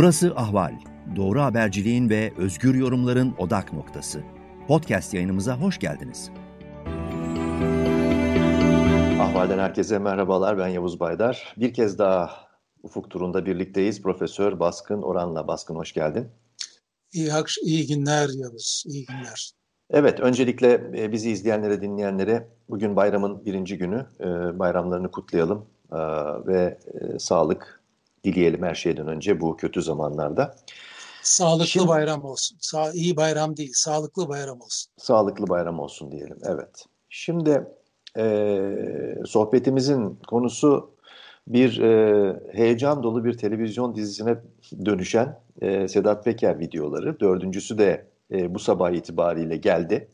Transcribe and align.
Burası 0.00 0.32
Ahval. 0.36 0.74
Doğru 1.16 1.40
haberciliğin 1.40 2.10
ve 2.10 2.32
özgür 2.38 2.74
yorumların 2.74 3.34
odak 3.38 3.72
noktası. 3.72 4.22
Podcast 4.68 5.14
yayınımıza 5.14 5.60
hoş 5.60 5.78
geldiniz. 5.78 6.30
Ahval'den 9.20 9.58
herkese 9.58 9.98
merhabalar. 9.98 10.58
Ben 10.58 10.68
Yavuz 10.68 11.00
Baydar. 11.00 11.54
Bir 11.56 11.74
kez 11.74 11.98
daha 11.98 12.30
Ufuk 12.82 13.10
turunda 13.10 13.46
birlikteyiz. 13.46 14.02
Profesör 14.02 14.60
Baskın 14.60 15.02
Oran'la. 15.02 15.48
Baskın 15.48 15.74
hoş 15.74 15.92
geldin. 15.92 16.28
İyi, 17.12 17.30
iyi 17.62 17.86
günler 17.86 18.28
Yavuz. 18.34 18.84
İyi 18.86 19.06
günler. 19.06 19.50
Evet, 19.90 20.20
öncelikle 20.20 20.90
e, 20.96 21.12
bizi 21.12 21.30
izleyenlere, 21.30 21.82
dinleyenlere 21.82 22.48
bugün 22.70 22.96
bayramın 22.96 23.44
birinci 23.44 23.78
günü. 23.78 24.06
E, 24.20 24.24
bayramlarını 24.58 25.10
kutlayalım 25.10 25.66
e, 25.92 25.98
ve 26.46 26.78
sağlık 27.18 27.79
dileyelim 28.24 28.62
her 28.62 28.74
şeyden 28.74 29.08
önce 29.08 29.40
bu 29.40 29.56
kötü 29.56 29.82
zamanlarda. 29.82 30.54
Sağlıklı 31.22 31.66
Şimdi, 31.66 31.88
bayram 31.88 32.24
olsun. 32.24 32.58
Sa 32.60 32.92
iyi 32.92 33.16
bayram 33.16 33.56
değil, 33.56 33.72
sağlıklı 33.74 34.28
bayram 34.28 34.60
olsun. 34.60 34.92
Sağlıklı 34.96 35.48
bayram 35.48 35.80
olsun 35.80 36.12
diyelim, 36.12 36.38
evet. 36.44 36.84
Şimdi 37.08 37.66
e, 38.18 38.74
sohbetimizin 39.26 40.18
konusu 40.28 40.90
bir 41.48 41.80
e, 41.80 42.40
heyecan 42.52 43.02
dolu 43.02 43.24
bir 43.24 43.38
televizyon 43.38 43.94
dizisine 43.94 44.36
dönüşen 44.84 45.40
e, 45.60 45.88
Sedat 45.88 46.24
Peker 46.24 46.58
videoları. 46.58 47.20
Dördüncüsü 47.20 47.78
de 47.78 48.06
e, 48.32 48.54
bu 48.54 48.58
sabah 48.58 48.90
itibariyle 48.90 49.56
geldi. 49.56 50.08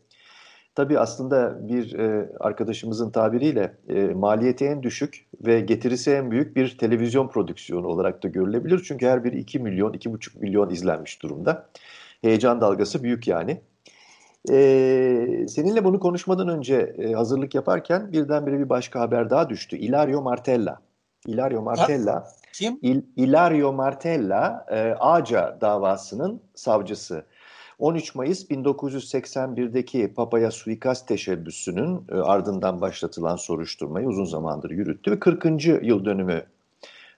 Tabii 0.76 0.98
aslında 0.98 1.68
bir 1.68 1.98
e, 1.98 2.30
arkadaşımızın 2.40 3.10
tabiriyle 3.10 3.74
e, 3.88 4.04
maliyeti 4.04 4.64
en 4.64 4.82
düşük 4.82 5.26
ve 5.46 5.60
getirisi 5.60 6.10
en 6.10 6.30
büyük 6.30 6.56
bir 6.56 6.78
televizyon 6.78 7.28
prodüksiyonu 7.28 7.86
olarak 7.86 8.22
da 8.22 8.28
görülebilir. 8.28 8.82
Çünkü 8.88 9.06
her 9.06 9.24
biri 9.24 9.38
2 9.38 9.58
milyon, 9.58 9.92
2,5 9.92 10.38
milyon 10.38 10.70
izlenmiş 10.70 11.22
durumda. 11.22 11.66
Heyecan 12.22 12.60
dalgası 12.60 13.02
büyük 13.02 13.28
yani. 13.28 13.60
E, 14.50 15.46
seninle 15.48 15.84
bunu 15.84 16.00
konuşmadan 16.00 16.48
önce 16.48 16.94
e, 16.98 17.12
hazırlık 17.12 17.54
yaparken 17.54 18.12
birdenbire 18.12 18.58
bir 18.58 18.68
başka 18.68 19.00
haber 19.00 19.30
daha 19.30 19.48
düştü. 19.48 19.76
Ilario 19.76 20.22
Martella. 20.22 20.80
Ilario 21.26 21.62
Martella. 21.62 22.14
Ha, 22.14 22.24
kim? 22.52 22.78
Il, 22.82 23.02
Ilario 23.16 23.72
Martella 23.72 24.66
e, 24.70 24.94
Ağca 24.98 25.58
davasının 25.60 26.40
savcısı. 26.54 27.24
13 27.78 28.14
Mayıs 28.14 28.50
1981'deki 28.50 30.14
Papa'ya 30.14 30.50
suikast 30.50 31.08
teşebbüsünün 31.08 32.04
e, 32.12 32.14
ardından 32.14 32.80
başlatılan 32.80 33.36
soruşturmayı 33.36 34.08
uzun 34.08 34.24
zamandır 34.24 34.70
yürüttü 34.70 35.10
ve 35.10 35.18
40. 35.18 35.66
yıl 35.66 36.04
dönümü 36.04 36.42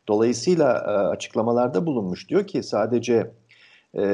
dolayısıyla 0.08 0.72
e, 0.72 0.90
açıklamalarda 0.90 1.86
bulunmuş. 1.86 2.28
Diyor 2.28 2.46
ki 2.46 2.62
sadece 2.62 3.30
e, 3.94 4.04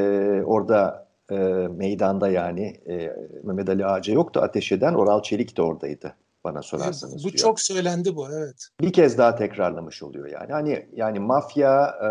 orada 0.44 1.08
e, 1.30 1.36
meydanda 1.76 2.28
yani 2.28 2.66
e, 2.88 3.16
Mehmet 3.44 3.68
Ali 3.68 3.86
Ağaca 3.86 4.12
yoktu 4.14 4.40
ateş 4.42 4.72
eden 4.72 4.94
Oral 4.94 5.22
Çelik 5.22 5.56
de 5.56 5.62
oradaydı 5.62 6.14
bana 6.44 6.62
sorarsanız. 6.62 7.24
Bu 7.24 7.28
diyor. 7.28 7.38
çok 7.38 7.60
söylendi 7.60 8.16
bu 8.16 8.26
evet. 8.32 8.68
Bir 8.80 8.92
kez 8.92 9.18
daha 9.18 9.36
tekrarlamış 9.36 10.02
oluyor 10.02 10.26
yani. 10.26 10.52
Hani 10.52 10.86
yani 10.96 11.18
mafya, 11.18 11.86
e, 12.02 12.06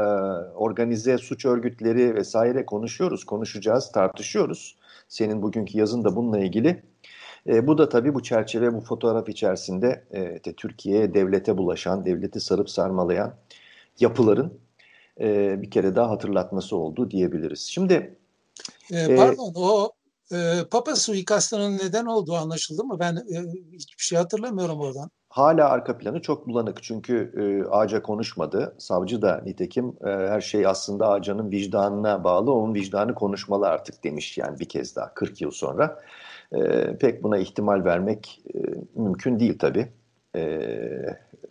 organize 0.55 1.17
suç 1.17 1.45
örgütleri 1.45 2.15
vesaire 2.15 2.65
konuşuyoruz, 2.65 3.23
konuşacağız, 3.23 3.91
tartışıyoruz. 3.91 4.77
Senin 5.07 5.41
bugünkü 5.41 5.77
yazın 5.77 6.03
da 6.03 6.15
bununla 6.15 6.39
ilgili. 6.39 6.83
E, 7.47 7.67
bu 7.67 7.77
da 7.77 7.89
tabii 7.89 8.13
bu 8.13 8.23
çerçeve, 8.23 8.73
bu 8.73 8.81
fotoğraf 8.81 9.29
içerisinde 9.29 10.03
e, 10.11 10.21
de 10.21 10.53
Türkiye'ye 10.53 11.13
devlete 11.13 11.57
bulaşan, 11.57 12.05
devleti 12.05 12.39
sarıp 12.39 12.69
sarmalayan 12.69 13.35
yapıların 13.99 14.53
e, 15.19 15.61
bir 15.61 15.71
kere 15.71 15.95
daha 15.95 16.09
hatırlatması 16.09 16.75
oldu 16.75 17.11
diyebiliriz. 17.11 17.59
Şimdi 17.59 18.15
e, 18.93 19.15
pardon 19.15 19.51
o 19.55 19.91
e, 20.33 20.69
Papa 20.71 20.95
suikastının 20.95 21.77
neden 21.77 22.05
olduğu 22.05 22.33
anlaşıldı 22.35 22.83
mı? 22.83 22.97
Ben 22.99 23.15
e, 23.15 23.39
hiçbir 23.71 24.03
şey 24.03 24.17
hatırlamıyorum 24.17 24.79
oradan. 24.79 25.09
Hala 25.29 25.69
arka 25.69 25.97
planı 25.97 26.21
çok 26.21 26.47
bulanık 26.47 26.83
çünkü 26.83 27.33
e, 27.37 27.69
Ağaca 27.69 28.01
konuşmadı. 28.01 28.75
Savcı 28.77 29.21
da 29.21 29.41
nitekim 29.45 29.87
e, 30.05 30.09
her 30.09 30.41
şey 30.41 30.67
aslında 30.67 31.07
Ağaca'nın 31.07 31.51
vicdanına 31.51 32.23
bağlı. 32.23 32.53
Onun 32.53 32.73
vicdanı 32.73 33.15
konuşmalı 33.15 33.67
artık 33.67 34.03
demiş 34.03 34.37
yani 34.37 34.59
bir 34.59 34.69
kez 34.69 34.95
daha 34.95 35.13
40 35.13 35.41
yıl 35.41 35.51
sonra. 35.51 35.99
E, 36.51 36.97
pek 36.97 37.23
buna 37.23 37.37
ihtimal 37.37 37.85
vermek 37.85 38.41
e, 38.55 38.59
mümkün 38.95 39.39
değil 39.39 39.59
tabii. 39.59 39.91
E, 40.35 40.61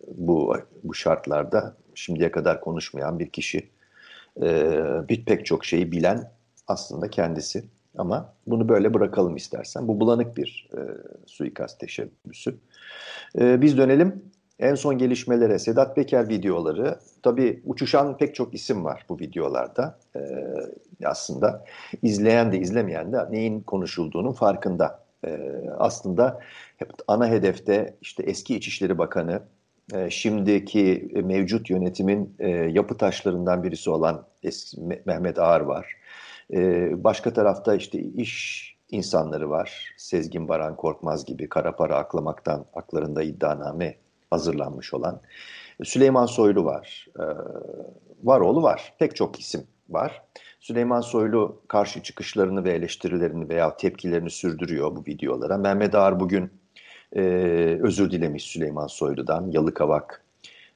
bu, 0.07 0.57
bu 0.83 0.93
şartlarda 0.93 1.75
şimdiye 1.95 2.31
kadar 2.31 2.61
konuşmayan 2.61 3.19
bir 3.19 3.29
kişi 3.29 3.69
e, 4.41 4.71
bir 5.09 5.25
pek 5.25 5.45
çok 5.45 5.65
şeyi 5.65 5.91
bilen 5.91 6.31
aslında 6.67 7.09
kendisi. 7.09 7.63
Ama 7.97 8.33
bunu 8.47 8.69
böyle 8.69 8.93
bırakalım 8.93 9.35
istersen. 9.35 9.87
Bu 9.87 9.99
bulanık 9.99 10.37
bir 10.37 10.69
e, 10.73 10.79
suikast 11.25 11.79
teşebbüsü. 11.79 12.55
E, 13.39 13.61
biz 13.61 13.77
dönelim 13.77 14.23
en 14.59 14.75
son 14.75 14.97
gelişmelere. 14.97 15.59
Sedat 15.59 15.95
Peker 15.95 16.29
videoları. 16.29 16.99
Tabii 17.23 17.61
uçuşan 17.65 18.17
pek 18.17 18.35
çok 18.35 18.53
isim 18.53 18.85
var 18.85 19.05
bu 19.09 19.19
videolarda. 19.19 19.99
E, 20.15 20.19
aslında 21.05 21.65
izleyen 22.01 22.51
de 22.51 22.59
izlemeyen 22.59 23.13
de 23.13 23.31
neyin 23.31 23.61
konuşulduğunun 23.61 24.31
farkında. 24.33 25.03
E, 25.25 25.39
aslında 25.77 26.39
hep 26.77 26.91
ana 27.07 27.27
hedefte 27.27 27.95
işte 28.01 28.23
eski 28.23 28.55
İçişleri 28.55 28.97
Bakanı, 28.97 29.41
e, 29.93 30.09
şimdiki 30.09 31.11
mevcut 31.23 31.69
yönetimin 31.69 32.35
e, 32.39 32.49
yapı 32.49 32.97
taşlarından 32.97 33.63
birisi 33.63 33.89
olan 33.89 34.25
eski 34.43 34.81
Mehmet 35.05 35.39
Ağar 35.39 35.61
var. 35.61 35.95
Ee, 36.53 37.03
başka 37.03 37.33
tarafta 37.33 37.75
işte 37.75 37.99
iş 37.99 38.63
insanları 38.89 39.49
var. 39.49 39.93
Sezgin 39.97 40.47
Baran 40.47 40.75
Korkmaz 40.75 41.25
gibi 41.25 41.49
kara 41.49 41.75
para 41.75 41.95
aklamaktan 41.97 42.65
haklarında 42.73 43.23
iddianame 43.23 43.95
hazırlanmış 44.29 44.93
olan. 44.93 45.21
Süleyman 45.83 46.25
Soylu 46.25 46.65
var. 46.65 47.07
Ee, 47.19 47.23
Varoğlu 48.23 48.63
var. 48.63 48.93
Pek 48.99 49.15
çok 49.15 49.39
isim 49.39 49.67
var. 49.89 50.21
Süleyman 50.59 51.01
Soylu 51.01 51.61
karşı 51.67 52.03
çıkışlarını 52.03 52.63
ve 52.63 52.71
eleştirilerini 52.71 53.49
veya 53.49 53.77
tepkilerini 53.77 54.29
sürdürüyor 54.29 54.95
bu 54.95 55.03
videolara. 55.07 55.57
Mehmet 55.57 55.95
Ağar 55.95 56.19
bugün 56.19 56.51
e, 57.15 57.21
özür 57.81 58.11
dilemiş 58.11 58.43
Süleyman 58.43 58.87
Soylu'dan. 58.87 59.51
Yalıkavak 59.51 60.25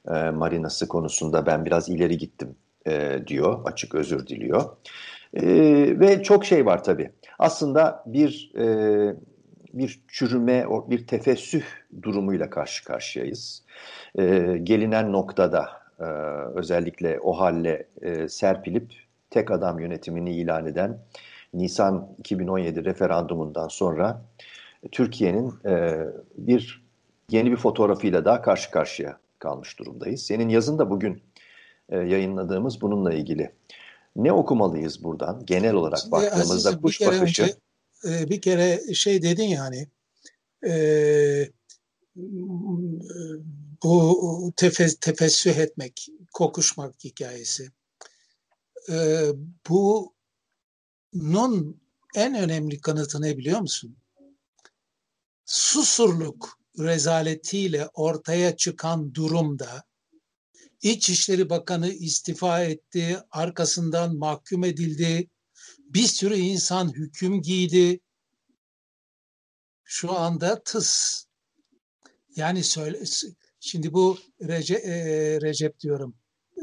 e, 0.08 0.30
marinası 0.30 0.88
konusunda 0.88 1.46
ben 1.46 1.64
biraz 1.64 1.88
ileri 1.88 2.18
gittim 2.18 2.56
e, 2.86 3.22
diyor. 3.26 3.60
Açık 3.64 3.94
özür 3.94 4.26
diliyor. 4.26 4.64
E, 5.34 5.44
ve 6.00 6.22
çok 6.22 6.44
şey 6.44 6.66
var 6.66 6.84
tabii. 6.84 7.10
Aslında 7.38 8.02
bir 8.06 8.52
e, 8.58 8.66
bir 9.74 10.00
çürüme, 10.08 10.66
bir 10.90 11.06
tefessüh 11.06 11.62
durumuyla 12.02 12.50
karşı 12.50 12.84
karşıyayız. 12.84 13.64
E, 14.18 14.56
gelinen 14.62 15.12
noktada 15.12 15.68
e, 16.00 16.04
özellikle 16.54 17.20
o 17.20 17.32
halle 17.32 17.86
e, 18.02 18.28
serpilip 18.28 18.92
tek 19.30 19.50
adam 19.50 19.80
yönetimini 19.80 20.36
ilan 20.36 20.66
eden 20.66 20.98
Nisan 21.54 22.08
2017 22.18 22.84
referandumundan 22.84 23.68
sonra 23.68 24.22
Türkiye'nin 24.92 25.54
e, 25.66 26.06
bir 26.36 26.82
yeni 27.30 27.50
bir 27.50 27.56
fotoğrafıyla 27.56 28.24
daha 28.24 28.42
karşı 28.42 28.70
karşıya 28.70 29.18
kalmış 29.38 29.78
durumdayız. 29.78 30.22
Senin 30.22 30.48
yazın 30.48 30.78
da 30.78 30.90
bugün 30.90 31.22
e, 31.88 31.98
yayınladığımız 31.98 32.80
bununla 32.80 33.12
ilgili. 33.12 33.52
Ne 34.18 34.32
okumalıyız 34.32 35.04
buradan 35.04 35.46
genel 35.46 35.74
olarak 35.74 35.98
Şimdi 35.98 36.12
baktığımızda 36.12 36.68
Aziz, 36.68 36.80
kuş 36.80 37.00
bir 37.00 37.06
bakışı? 37.06 37.42
Önce, 37.42 37.56
e, 38.04 38.30
bir 38.30 38.40
kere 38.40 38.94
şey 38.94 39.22
dedin 39.22 39.48
yani 39.48 39.88
e, 40.66 40.72
bu 43.82 44.52
tefe, 44.56 44.88
tefessüh 45.00 45.56
etmek, 45.56 46.08
kokuşmak 46.32 47.04
hikayesi. 47.04 47.70
E, 48.90 49.26
bunun 49.68 50.20
en 52.14 52.34
önemli 52.34 52.80
kanıtı 52.80 53.22
ne 53.22 53.38
biliyor 53.38 53.60
musun? 53.60 53.96
Susurluk 55.46 56.58
rezaletiyle 56.78 57.88
ortaya 57.94 58.56
çıkan 58.56 59.14
durumda 59.14 59.87
İçişleri 60.82 61.50
Bakanı 61.50 61.88
istifa 61.88 62.64
etti, 62.64 63.18
arkasından 63.30 64.16
mahkum 64.16 64.64
edildi. 64.64 65.30
Bir 65.80 66.06
sürü 66.06 66.36
insan 66.36 66.92
hüküm 66.92 67.42
giydi. 67.42 68.00
Şu 69.84 70.12
anda 70.18 70.62
tıs. 70.62 71.24
Yani 72.36 72.64
söyle, 72.64 72.98
şimdi 73.60 73.92
bu 73.92 74.18
Rece, 74.42 74.74
e, 74.74 74.94
Recep 75.40 75.80
diyorum. 75.80 76.14
E, 76.56 76.62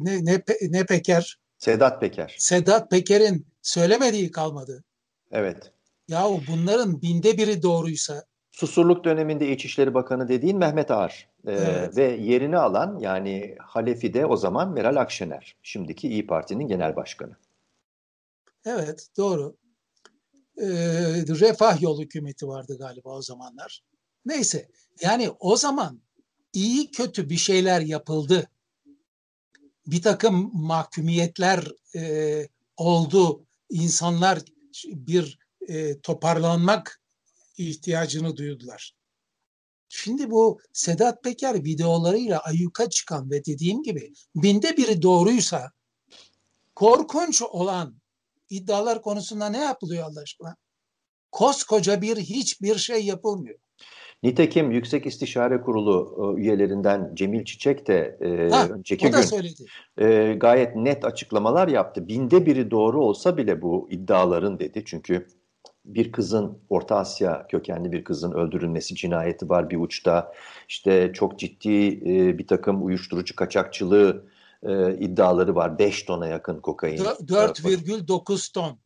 ne, 0.00 0.24
ne, 0.24 0.42
ne 0.60 0.86
Peker? 0.86 1.40
Sedat 1.58 2.00
Peker. 2.00 2.36
Sedat 2.38 2.90
Peker'in 2.90 3.46
söylemediği 3.62 4.30
kalmadı. 4.30 4.84
Evet. 5.30 5.72
Yahu 6.08 6.42
bunların 6.48 7.02
binde 7.02 7.38
biri 7.38 7.62
doğruysa 7.62 8.26
Susurluk 8.56 9.04
döneminde 9.04 9.52
İçişleri 9.52 9.94
Bakanı 9.94 10.28
dediğin 10.28 10.58
Mehmet 10.58 10.90
Ağar 10.90 11.28
ee, 11.46 11.52
evet. 11.52 11.96
ve 11.96 12.02
yerini 12.02 12.58
alan 12.58 12.98
yani 12.98 13.56
Halefi'de 13.60 14.26
o 14.26 14.36
zaman 14.36 14.72
Meral 14.72 14.96
Akşener, 14.96 15.56
şimdiki 15.62 16.08
İyi 16.08 16.26
Parti'nin 16.26 16.68
genel 16.68 16.96
başkanı. 16.96 17.36
Evet 18.64 19.08
doğru. 19.16 19.56
Ee, 20.58 20.66
refah 21.40 21.82
yol 21.82 22.02
hükümeti 22.02 22.48
vardı 22.48 22.76
galiba 22.78 23.10
o 23.10 23.22
zamanlar. 23.22 23.82
Neyse 24.26 24.68
yani 25.00 25.30
o 25.40 25.56
zaman 25.56 26.00
iyi 26.52 26.90
kötü 26.90 27.30
bir 27.30 27.36
şeyler 27.36 27.80
yapıldı. 27.80 28.50
Bir 29.86 30.02
takım 30.02 30.50
mahkumiyetler 30.54 31.64
e, 31.96 32.48
oldu. 32.76 33.46
İnsanlar 33.70 34.38
bir 34.84 35.38
e, 35.68 36.00
toparlanmak 36.00 37.00
ihtiyacını 37.56 38.36
duydular. 38.36 38.92
Şimdi 39.88 40.30
bu 40.30 40.60
Sedat 40.72 41.22
Peker 41.22 41.64
videolarıyla 41.64 42.38
ayyuka 42.38 42.90
çıkan 42.90 43.30
ve 43.30 43.44
dediğim 43.44 43.82
gibi 43.82 44.12
binde 44.34 44.76
biri 44.76 45.02
doğruysa 45.02 45.70
korkunç 46.74 47.42
olan 47.42 47.94
iddialar 48.50 49.02
konusunda 49.02 49.48
ne 49.48 49.58
yapılıyor 49.58 50.04
Allah 50.04 50.20
aşkına? 50.20 50.56
Koskoca 51.32 52.02
bir 52.02 52.16
hiçbir 52.16 52.76
şey 52.76 53.04
yapılmıyor. 53.04 53.58
Nitekim 54.22 54.70
Yüksek 54.70 55.06
İstişare 55.06 55.60
Kurulu 55.60 56.16
e, 56.38 56.40
üyelerinden 56.40 57.14
Cemil 57.14 57.44
Çiçek 57.44 57.86
de 57.86 58.18
e, 58.20 58.50
ha, 58.50 58.68
önceki 58.68 59.10
gün 59.10 59.18
e, 59.98 60.34
gayet 60.34 60.76
net 60.76 61.04
açıklamalar 61.04 61.68
yaptı. 61.68 62.08
Binde 62.08 62.46
biri 62.46 62.70
doğru 62.70 63.04
olsa 63.04 63.36
bile 63.36 63.62
bu 63.62 63.88
iddiaların 63.90 64.58
dedi. 64.58 64.82
Çünkü 64.86 65.26
bir 65.86 66.12
kızın 66.12 66.58
Orta 66.70 66.96
Asya 66.96 67.46
kökenli 67.46 67.92
bir 67.92 68.04
kızın 68.04 68.32
öldürülmesi 68.32 68.94
cinayeti 68.94 69.48
var 69.48 69.70
bir 69.70 69.76
uçta. 69.76 70.32
İşte 70.68 71.12
çok 71.12 71.38
ciddi 71.38 71.86
e, 71.86 72.38
bir 72.38 72.46
takım 72.46 72.86
uyuşturucu 72.86 73.36
kaçakçılığı 73.36 74.24
e, 74.62 74.94
iddiaları 74.98 75.54
var. 75.54 75.78
5 75.78 76.02
tona 76.02 76.26
yakın 76.26 76.60
kokain. 76.60 76.98
4,9 76.98 78.52
ton. 78.52 78.78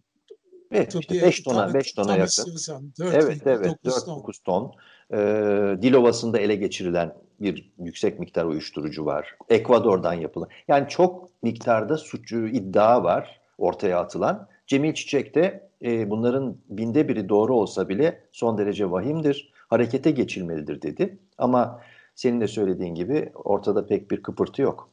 Evet, 0.73 0.95
işte 0.95 1.23
5 1.23 1.43
tona, 1.43 1.75
5 1.75 1.93
tona 1.93 2.17
yakın. 2.17 2.57
4, 2.99 3.15
evet, 3.15 3.43
evet, 3.47 3.77
4,9 3.85 4.43
ton. 4.45 4.73
E, 5.11 5.83
Dilovası'nda 5.83 6.39
ele 6.39 6.55
geçirilen 6.55 7.15
bir 7.41 7.73
yüksek 7.79 8.19
miktar 8.19 8.45
uyuşturucu 8.45 9.07
var. 9.07 9.37
Ekvador'dan 9.49 10.15
yapılan. 10.15 10.49
Yani 10.69 10.89
çok 10.89 11.43
miktarda 11.43 11.97
suçu 11.97 12.47
iddia 12.47 13.05
var 13.05 13.41
ortaya 13.59 14.01
atılan. 14.01 14.49
Cemil 14.67 14.95
Çiçek 14.95 15.35
de 15.35 15.70
e, 15.83 16.11
bunların 16.11 16.57
binde 16.69 17.09
biri 17.09 17.29
doğru 17.29 17.57
olsa 17.57 17.89
bile 17.89 18.29
son 18.33 18.59
derece 18.59 18.91
vahimdir, 18.91 19.53
harekete 19.69 20.11
geçilmelidir 20.11 20.83
dedi. 20.83 21.19
Ama 21.39 21.83
senin 22.15 22.41
de 22.41 22.49
söylediğin 22.49 22.95
gibi 22.95 23.33
ortada 23.35 23.87
pek 23.87 24.11
bir 24.11 24.23
kıpırtı 24.23 24.63
yok. 24.63 24.91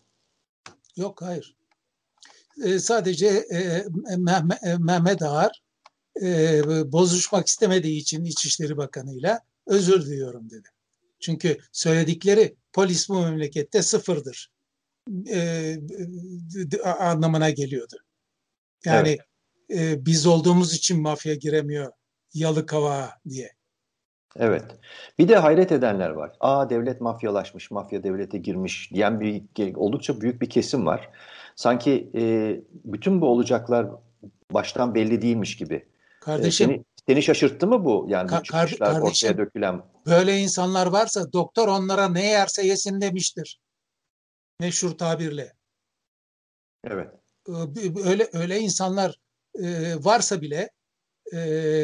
Yok 0.95 1.21
hayır. 1.21 1.55
E, 2.63 2.79
sadece 2.79 3.27
e, 3.27 3.85
Mehmet, 4.17 4.63
e, 4.63 4.77
Mehmet 4.77 5.21
Ağar 5.21 5.61
e, 6.21 6.61
bozuşmak 6.91 7.47
istemediği 7.47 7.99
için 8.01 8.25
İçişleri 8.25 8.77
Bakanı'yla 8.77 9.39
özür 9.65 10.05
diliyorum 10.05 10.49
dedi. 10.49 10.67
Çünkü 11.19 11.57
söyledikleri 11.71 12.55
polis 12.73 13.09
bu 13.09 13.21
memlekette 13.21 13.81
sıfırdır 13.81 14.51
e, 15.29 15.75
anlamına 16.99 17.49
geliyordu. 17.49 17.95
Yani 18.85 19.09
evet 19.09 19.19
e, 19.73 20.05
biz 20.05 20.27
olduğumuz 20.27 20.73
için 20.73 21.01
mafya 21.01 21.33
giremiyor 21.33 21.91
Yalıkava 22.33 23.09
diye. 23.29 23.57
Evet. 24.39 24.63
Bir 25.19 25.27
de 25.27 25.35
hayret 25.35 25.71
edenler 25.71 26.09
var. 26.09 26.35
Aa 26.39 26.69
devlet 26.69 27.01
mafyalaşmış, 27.01 27.71
mafya 27.71 28.03
devlete 28.03 28.37
girmiş 28.37 28.91
diyen 28.93 29.19
bir 29.19 29.75
oldukça 29.75 30.21
büyük 30.21 30.41
bir 30.41 30.49
kesim 30.49 30.85
var. 30.85 31.09
Sanki 31.55 32.11
e, 32.15 32.55
bütün 32.85 33.21
bu 33.21 33.27
olacaklar 33.27 33.87
baştan 34.51 34.95
belli 34.95 35.21
değilmiş 35.21 35.57
gibi. 35.57 35.87
Kardeşim. 36.19 36.69
E, 36.69 36.73
seni, 36.73 36.85
seni 37.07 37.23
şaşırttı 37.23 37.67
mı 37.67 37.85
bu? 37.85 38.05
Yani 38.09 38.29
ka- 38.29 38.43
çıkışlar 38.43 38.93
kardeşim, 38.93 39.29
ortaya 39.29 39.37
dökülen. 39.37 39.81
Böyle 40.05 40.37
insanlar 40.37 40.87
varsa 40.87 41.33
doktor 41.33 41.67
onlara 41.67 42.09
ne 42.09 42.25
yerse 42.25 42.67
yesin 42.67 43.01
demiştir. 43.01 43.59
Meşhur 44.59 44.91
tabirle. 44.91 45.53
Evet. 46.83 47.11
Öyle 48.05 48.29
öyle 48.33 48.59
insanlar 48.59 49.15
e, 49.63 49.95
varsa 50.03 50.41
bile 50.41 50.69
e, 51.33 51.39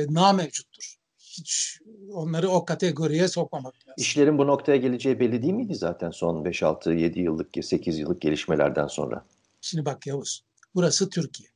namevcuttur. 0.10 0.96
Hiç 1.18 1.80
onları 2.12 2.50
o 2.50 2.66
kategoriye 2.66 3.28
sokmamak 3.28 3.74
lazım. 3.74 3.94
İşlerin 3.98 4.38
bu 4.38 4.48
noktaya 4.48 4.78
geleceği 4.78 5.20
belli 5.20 5.42
değil 5.42 5.54
miydi 5.54 5.75
zaten 5.75 6.12
son 6.12 6.44
5-6-7 6.44 7.20
yıllık, 7.20 7.66
8 7.66 8.00
yıllık 8.00 8.22
gelişmelerden 8.22 8.88
sonra? 8.88 9.25
Şimdi 9.62 9.86
bak 9.86 10.08
Yavuz, 10.08 10.44
burası 10.75 11.10
Türkiye. 11.10 11.50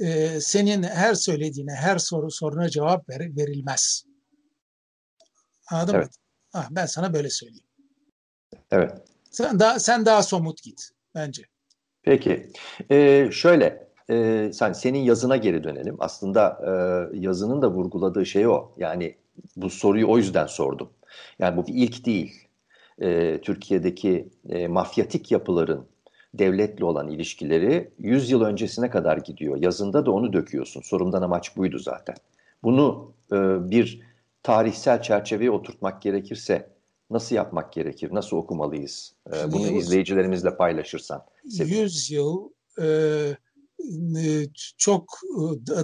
Ee, 0.00 0.40
senin 0.40 0.82
her 0.82 1.14
söylediğine, 1.14 1.74
her 1.74 1.98
soru 1.98 2.30
soruna 2.30 2.68
cevap 2.68 3.08
ver, 3.08 3.36
verilmez. 3.36 4.04
Anladın 5.70 5.94
evet. 5.94 6.06
mı? 6.06 6.12
Ah, 6.52 6.68
ben 6.70 6.86
sana 6.86 7.12
böyle 7.14 7.30
söyleyeyim. 7.30 7.66
Evet. 8.70 8.92
Sen 9.30 9.58
daha 9.58 9.78
sen 9.78 10.06
daha 10.06 10.22
somut 10.22 10.62
git 10.62 10.90
bence. 11.14 11.42
Peki. 12.02 12.52
Ee, 12.90 13.28
şöyle 13.32 13.91
e, 14.10 14.50
sen 14.52 14.72
senin 14.72 14.98
yazına 14.98 15.36
geri 15.36 15.64
dönelim. 15.64 15.96
Aslında 15.98 16.60
e, 16.66 16.72
yazının 17.18 17.62
da 17.62 17.70
vurguladığı 17.70 18.26
şey 18.26 18.46
o. 18.46 18.72
Yani 18.76 19.14
bu 19.56 19.70
soruyu 19.70 20.10
o 20.10 20.18
yüzden 20.18 20.46
sordum. 20.46 20.90
Yani 21.38 21.56
bu 21.56 21.66
bir 21.66 21.74
ilk 21.74 22.06
değil. 22.06 22.48
E, 22.98 23.40
Türkiye'deki 23.40 24.28
e, 24.48 24.68
mafyatik 24.68 25.32
yapıların 25.32 25.86
devletle 26.34 26.84
olan 26.84 27.08
ilişkileri 27.08 27.90
100 27.98 28.30
yıl 28.30 28.42
öncesine 28.42 28.90
kadar 28.90 29.16
gidiyor. 29.16 29.56
Yazında 29.56 30.06
da 30.06 30.10
onu 30.10 30.32
döküyorsun. 30.32 30.80
Sorumdan 30.80 31.22
amaç 31.22 31.56
buydu 31.56 31.78
zaten. 31.78 32.16
Bunu 32.62 33.12
e, 33.32 33.36
bir 33.70 34.00
tarihsel 34.42 35.02
çerçeveye 35.02 35.50
oturtmak 35.50 36.02
gerekirse 36.02 36.68
nasıl 37.10 37.36
yapmak 37.36 37.72
gerekir? 37.72 38.10
Nasıl 38.12 38.36
okumalıyız? 38.36 39.14
E, 39.32 39.52
bunu 39.52 39.66
izleyicilerimizle 39.66 40.56
paylaşırsan. 40.56 41.24
100 41.44 42.10
yıl 42.10 42.48
e, 42.80 42.86
e, 44.18 44.48
çok 44.76 45.20
e, 45.22 45.40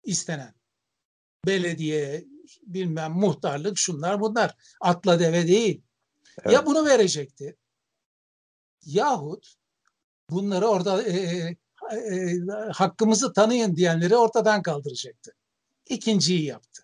istenen. 0.03 0.55
Belediye, 1.45 2.25
bilmem 2.61 3.11
muhtarlık 3.11 3.77
şunlar 3.77 4.21
bunlar. 4.21 4.55
Atla 4.81 5.19
deve 5.19 5.47
değil. 5.47 5.81
Evet. 6.41 6.53
Ya 6.53 6.65
bunu 6.65 6.85
verecekti 6.85 7.57
yahut 8.85 9.55
bunları 10.29 10.67
orada 10.67 11.03
e, 11.03 11.57
e 11.91 11.97
e, 11.97 12.39
hakkımızı 12.73 13.33
tanıyın 13.33 13.75
diyenleri 13.75 14.15
ortadan 14.15 14.61
kaldıracaktı. 14.61 15.31
İkinciyi 15.89 16.45
yaptı. 16.45 16.83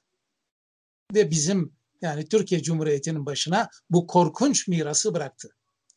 Ve 1.14 1.32
bizim 1.32 1.76
Yani 2.02 2.26
Türkiye 2.26 2.64
Cumhuriyeti'nin 2.64 3.26
başına 3.26 3.70
bu 3.90 4.08
korkunç 4.08 4.68
mirası 4.68 5.14
bıraktı. 5.14 5.50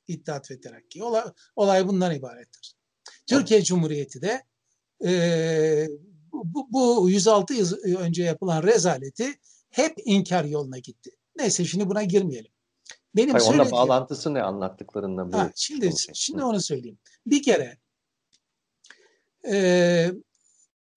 İttihat 0.08 0.50
ve 0.50 0.60
Terakki. 0.60 1.02
Olay, 1.02 1.24
olay 1.56 1.88
bundan 1.88 2.14
ibarettir. 2.14 2.74
Türkiye 3.26 3.62
Cumhuriyeti 3.62 4.22
de 4.22 4.42
e, 5.04 5.88
bu, 6.32 6.72
bu 6.72 7.10
106 7.10 7.54
yıl 7.54 7.76
önce 7.98 8.22
yapılan 8.22 8.62
rezaleti 8.62 9.34
hep 9.70 9.94
inkar 10.04 10.44
yoluna 10.44 10.78
gitti. 10.78 11.10
Neyse 11.36 11.64
şimdi 11.64 11.88
buna 11.88 12.02
girmeyelim. 12.02 12.52
Benim 13.16 13.34
Hayır, 13.34 13.46
onunla 13.46 13.70
bağlantısı 13.70 14.34
ne 14.34 14.42
anlattıklarında? 14.42 15.38
Ha, 15.38 15.50
şimdi 15.54 15.90
şimdi 16.14 16.44
onu 16.44 16.60
söyleyeyim. 16.60 16.98
Bir 17.26 17.42
kere 17.42 17.78
e, 19.48 20.10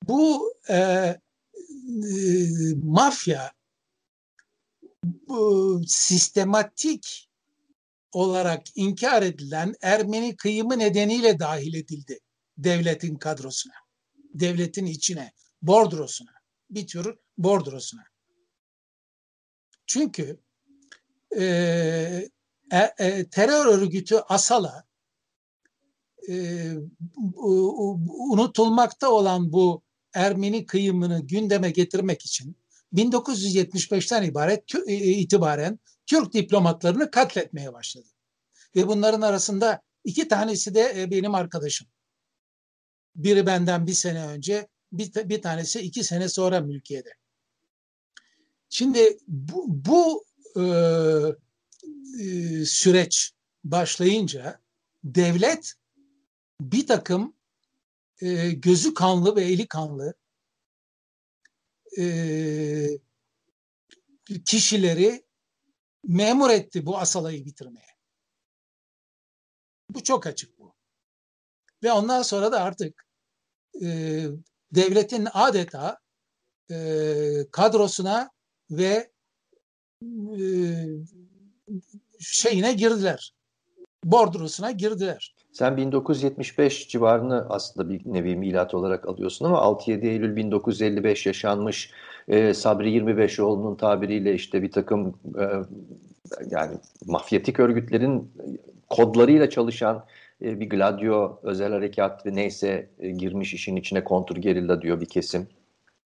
bu 0.07 0.53
e, 0.69 0.75
e, 0.75 1.17
mafya 2.83 3.51
bu 5.03 5.81
sistematik 5.87 7.29
olarak 8.11 8.63
inkar 8.75 9.23
edilen 9.23 9.75
Ermeni 9.81 10.35
kıyımı 10.35 10.79
nedeniyle 10.79 11.39
dahil 11.39 11.73
edildi 11.73 12.19
devletin 12.57 13.15
kadrosuna, 13.15 13.73
devletin 14.33 14.85
içine, 14.85 15.31
bordrosuna, 15.61 16.31
bir 16.69 16.87
tür 16.87 17.15
bordrosuna. 17.37 18.03
Çünkü 19.85 20.39
e, 21.37 21.43
e, 22.71 22.93
e, 22.99 23.29
terör 23.29 23.65
örgütü 23.65 24.15
Asala 24.15 24.83
unutulmakta 28.29 29.09
olan 29.09 29.53
bu 29.53 29.83
Ermeni 30.13 30.65
kıyımını 30.65 31.27
gündeme 31.27 31.71
getirmek 31.71 32.25
için 32.25 32.57
1975'ten 32.93 34.23
ibaret 34.23 34.75
e, 34.87 34.95
itibaren 34.95 35.79
Türk 36.05 36.33
diplomatlarını 36.33 37.11
katletmeye 37.11 37.73
başladı. 37.73 38.07
Ve 38.75 38.87
bunların 38.87 39.21
arasında 39.21 39.81
iki 40.03 40.27
tanesi 40.27 40.75
de 40.75 40.93
e, 40.97 41.11
benim 41.11 41.35
arkadaşım. 41.35 41.87
Biri 43.15 43.45
benden 43.45 43.87
bir 43.87 43.93
sene 43.93 44.27
önce, 44.27 44.67
bir, 44.91 45.29
bir 45.29 45.41
tanesi 45.41 45.79
iki 45.79 46.03
sene 46.03 46.29
sonra 46.29 46.61
mülkiyede. 46.61 47.09
Şimdi 48.69 49.17
bu, 49.27 49.65
bu 49.67 50.25
e, 50.55 50.63
e, 52.23 52.65
süreç 52.65 53.31
başlayınca 53.63 54.59
devlet 55.03 55.73
bir 56.61 56.87
takım 56.87 57.35
e, 58.21 58.51
gözü 58.51 58.93
kanlı 58.93 59.35
ve 59.35 59.41
eli 59.41 59.67
kanlı 59.67 60.13
e, 61.99 62.05
kişileri 64.45 65.25
memur 66.03 66.49
etti 66.49 66.85
bu 66.85 66.97
asalayı 66.97 67.45
bitirmeye. 67.45 67.95
Bu 69.89 70.03
çok 70.03 70.27
açık 70.27 70.59
bu. 70.59 70.75
Ve 71.83 71.91
ondan 71.91 72.21
sonra 72.21 72.51
da 72.51 72.61
artık 72.61 73.07
e, 73.83 73.87
devletin 74.71 75.27
adeta 75.33 75.97
e, 76.71 76.75
kadrosuna 77.51 78.31
ve 78.71 79.11
e, 80.03 80.41
şeyine 82.19 82.73
girdiler. 82.73 83.33
Bordrosuna 84.03 84.71
girdiler. 84.71 85.35
Sen 85.51 85.77
1975 85.77 86.89
civarını 86.89 87.45
aslında 87.49 87.89
bir 87.89 88.01
nevi 88.05 88.35
milat 88.35 88.73
olarak 88.73 89.07
alıyorsun 89.07 89.45
ama 89.45 89.57
6-7 89.57 90.07
Eylül 90.07 90.35
1955 90.35 91.25
yaşanmış 91.25 91.91
e, 92.27 92.53
Sabri 92.53 92.97
25oğlu'nun 92.97 93.75
tabiriyle 93.75 94.33
işte 94.33 94.61
bir 94.61 94.71
takım 94.71 95.19
e, 95.39 95.45
yani 96.49 96.77
mafyatik 97.05 97.59
örgütlerin 97.59 98.31
kodlarıyla 98.89 99.49
çalışan 99.49 100.05
e, 100.41 100.59
bir 100.59 100.69
Gladio 100.69 101.39
özel 101.43 101.71
harekat 101.71 102.25
ve 102.25 102.35
neyse 102.35 102.89
e, 102.99 103.09
girmiş 103.09 103.53
işin 103.53 103.75
içine 103.75 104.03
kontur 104.03 104.37
gerilla 104.37 104.81
diyor 104.81 105.01
bir 105.01 105.09
kesim. 105.09 105.47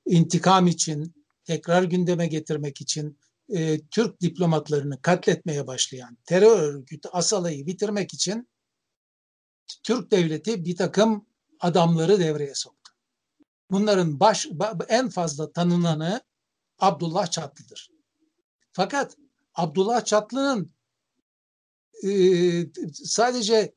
intikam 0.05 0.67
için 0.67 1.25
tekrar 1.45 1.83
gündeme 1.83 2.27
getirmek 2.27 2.81
için 2.81 3.17
e, 3.49 3.81
Türk 3.87 4.21
diplomatlarını 4.21 5.01
katletmeye 5.01 5.67
başlayan 5.67 6.17
terör 6.25 6.59
örgütü 6.59 7.09
Asala'yı 7.09 7.67
bitirmek 7.67 8.13
için 8.13 8.49
Türk 9.83 10.11
devleti 10.11 10.65
bir 10.65 10.75
takım 10.75 11.25
adamları 11.59 12.19
devreye 12.19 12.55
soktu. 12.55 12.91
Bunların 13.71 14.19
baş, 14.19 14.47
en 14.87 15.09
fazla 15.09 15.51
tanınanı 15.51 16.21
Abdullah 16.79 17.27
Çatlı'dır. 17.27 17.89
Fakat 18.71 19.17
Abdullah 19.55 20.05
Çatlı'nın 20.05 20.71
e, 22.03 22.09
sadece 22.93 23.75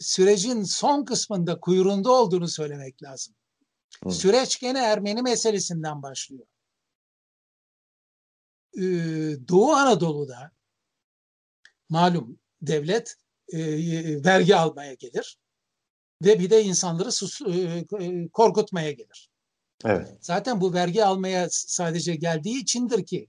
sürecin 0.00 0.62
son 0.62 1.04
kısmında 1.04 1.60
kuyruğunda 1.60 2.10
olduğunu 2.10 2.48
söylemek 2.48 3.02
lazım. 3.02 3.34
Hı. 4.04 4.10
Süreç 4.10 4.60
gene 4.60 4.78
Ermeni 4.78 5.22
meselesinden 5.22 6.02
başlıyor. 6.02 6.46
Ee, 8.76 9.48
Doğu 9.48 9.72
Anadolu'da 9.72 10.50
malum 11.88 12.38
devlet 12.62 13.16
e, 13.52 13.58
vergi 14.24 14.56
almaya 14.56 14.94
gelir 14.94 15.38
ve 16.24 16.38
bir 16.38 16.50
de 16.50 16.64
insanları 16.64 17.12
sus, 17.12 17.40
e, 17.40 17.84
e, 18.00 18.28
korkutmaya 18.28 18.90
gelir. 18.90 19.30
Evet. 19.84 20.08
Zaten 20.20 20.60
bu 20.60 20.72
vergi 20.74 21.04
almaya 21.04 21.48
sadece 21.50 22.16
geldiği 22.16 22.62
içindir 22.62 23.06
ki 23.06 23.28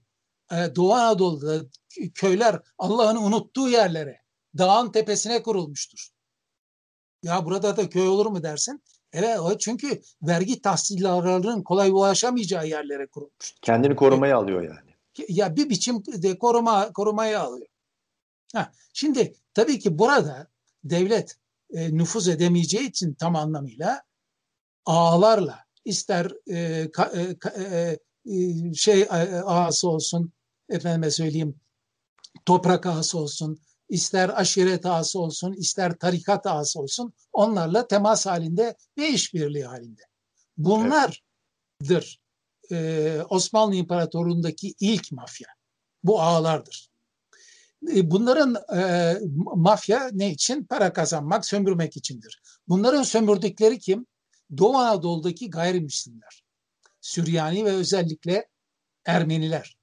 Doğu 0.50 0.92
Anadolu'da 0.92 1.66
köyler 2.14 2.60
Allah'ın 2.78 3.16
unuttuğu 3.16 3.68
yerlere, 3.68 4.20
dağın 4.58 4.92
tepesine 4.92 5.42
kurulmuştur. 5.42 6.08
Ya 7.22 7.44
burada 7.44 7.76
da 7.76 7.88
köy 7.88 8.08
olur 8.08 8.26
mu 8.26 8.42
dersin? 8.42 8.82
Evet 9.12 9.60
çünkü 9.60 10.00
vergi 10.22 10.62
tahsillerinin 10.62 11.62
kolay 11.62 11.90
ulaşamayacağı 11.90 12.68
yerlere 12.68 13.06
kurulmuş. 13.06 13.54
Kendini 13.62 13.96
korumaya 13.96 14.34
e, 14.34 14.36
alıyor 14.36 14.62
yani 14.62 14.87
ya 15.28 15.56
bir 15.56 15.70
biçim 15.70 16.04
de 16.06 16.38
koruma 16.38 16.92
korumaya 16.92 17.40
alıyor. 17.40 17.66
Ha, 18.54 18.72
şimdi 18.92 19.34
tabii 19.54 19.78
ki 19.78 19.98
burada 19.98 20.48
devlet 20.84 21.38
e, 21.70 21.94
nüfuz 21.94 22.28
edemeyeceği 22.28 22.88
için 22.88 23.14
tam 23.14 23.36
anlamıyla 23.36 24.02
ağlarla 24.84 25.64
ister 25.84 26.32
e, 26.50 26.90
ka, 26.90 27.12
e, 27.14 27.36
e, 27.62 27.98
e 28.34 28.74
şey 28.74 29.02
e, 29.02 29.06
ağası 29.44 29.88
olsun 29.88 30.32
efendime 30.68 31.10
söyleyeyim 31.10 31.60
toprak 32.46 32.86
ağası 32.86 33.18
olsun 33.18 33.60
ister 33.88 34.40
aşiret 34.40 34.86
ağası 34.86 35.20
olsun 35.20 35.52
ister 35.52 35.98
tarikat 35.98 36.46
ağası 36.46 36.80
olsun 36.80 37.12
onlarla 37.32 37.88
temas 37.88 38.26
halinde 38.26 38.76
ve 38.98 39.08
işbirliği 39.08 39.64
halinde. 39.64 40.02
Bunlardır 40.56 42.20
e, 42.72 43.20
Osmanlı 43.28 43.74
İmparatorluğu'ndaki 43.74 44.74
ilk 44.80 45.12
mafya. 45.12 45.48
Bu 46.04 46.20
ağlardır. 46.20 46.88
E, 47.94 48.10
bunların 48.10 48.56
e, 48.76 49.14
mafya 49.56 50.10
ne 50.12 50.30
için? 50.30 50.64
Para 50.64 50.92
kazanmak, 50.92 51.46
sömürmek 51.46 51.96
içindir. 51.96 52.42
Bunların 52.68 53.02
sömürdükleri 53.02 53.78
kim? 53.78 54.06
Doğu 54.58 54.76
Anadolu'daki 54.76 55.50
gayrimüslimler. 55.50 56.42
Süryani 57.00 57.64
ve 57.64 57.70
özellikle 57.70 58.48
Ermeniler. 59.04 59.76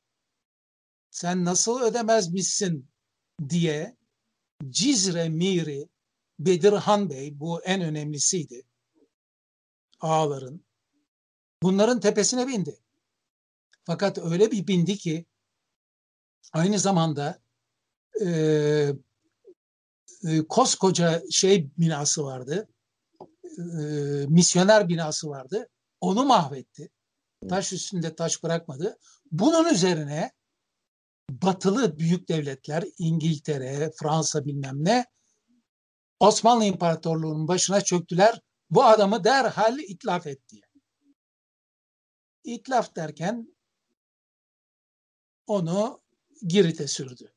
Sen 1.10 1.44
nasıl 1.44 1.80
ödemezmişsin 1.80 2.90
diye 3.48 3.96
Cizre 4.68 5.28
Miri 5.28 5.88
Bedirhan 6.38 7.10
Bey 7.10 7.40
bu 7.40 7.62
en 7.62 7.80
önemlisiydi 7.82 8.62
ağaların. 10.00 10.64
Bunların 11.62 12.00
tepesine 12.00 12.48
bindi. 12.48 12.80
Fakat 13.84 14.18
öyle 14.18 14.50
bir 14.50 14.66
bindi 14.66 14.98
ki 14.98 15.26
aynı 16.52 16.78
zamanda 16.78 17.38
e, 18.24 18.28
e, 20.24 20.46
koskoca 20.48 21.22
şey 21.30 21.70
binası 21.78 22.24
vardı. 22.24 22.68
E, 23.58 23.82
misyoner 24.28 24.88
binası 24.88 25.28
vardı. 25.28 25.68
Onu 26.00 26.24
mahvetti. 26.24 26.90
Taş 27.48 27.72
üstünde 27.72 28.14
taş 28.14 28.42
bırakmadı. 28.42 28.98
Bunun 29.32 29.74
üzerine 29.74 30.32
batılı 31.30 31.98
büyük 31.98 32.28
devletler 32.28 32.84
İngiltere, 32.98 33.90
Fransa 34.00 34.44
bilmem 34.44 34.84
ne 34.84 35.06
Osmanlı 36.20 36.64
İmparatorluğu'nun 36.64 37.48
başına 37.48 37.80
çöktüler. 37.80 38.40
Bu 38.70 38.84
adamı 38.84 39.24
derhal 39.24 39.78
itlaf 39.78 40.26
et 40.26 40.48
diye. 40.48 40.62
İtlaf 42.44 42.96
derken 42.96 43.56
onu 45.46 46.00
Girit'e 46.42 46.86
sürdü. 46.86 47.32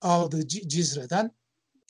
Aldı 0.00 0.48
Cizre'den 0.48 1.30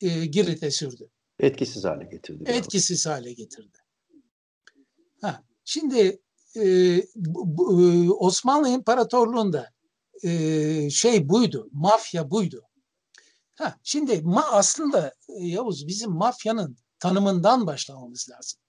e, 0.01 0.25
Girit'e 0.25 0.71
sürdü. 0.71 1.09
Etkisiz 1.39 1.85
hale 1.85 2.05
getirdi. 2.05 2.43
Etkisiz 2.47 3.05
hale 3.05 3.33
getirdi. 3.33 3.77
Ha, 5.21 5.43
şimdi 5.65 6.21
e, 6.55 6.97
bu, 7.15 7.57
bu, 7.57 8.25
Osmanlı 8.25 8.69
İmparatorluğu'nda 8.69 9.69
e, 10.23 10.89
şey 10.89 11.29
buydu, 11.29 11.69
mafya 11.71 12.31
buydu. 12.31 12.63
Ha, 13.55 13.79
şimdi 13.83 14.21
ma 14.21 14.45
aslında 14.51 15.15
e, 15.29 15.45
Yavuz 15.45 15.87
bizim 15.87 16.11
mafyanın 16.11 16.77
tanımından 16.99 17.67
başlamamız 17.67 18.29
lazım. 18.29 18.59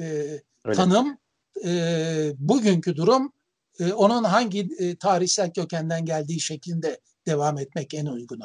E, 0.00 0.40
tanım 0.74 1.18
e, 1.64 2.32
bugünkü 2.38 2.96
durum 2.96 3.32
e, 3.80 3.92
onun 3.92 4.24
hangi 4.24 4.68
e, 4.78 4.96
tarihsel 4.96 5.52
kökenden 5.52 6.04
geldiği 6.04 6.40
şeklinde 6.40 7.00
devam 7.26 7.58
etmek 7.58 7.94
en 7.94 8.06
uygunu. 8.06 8.44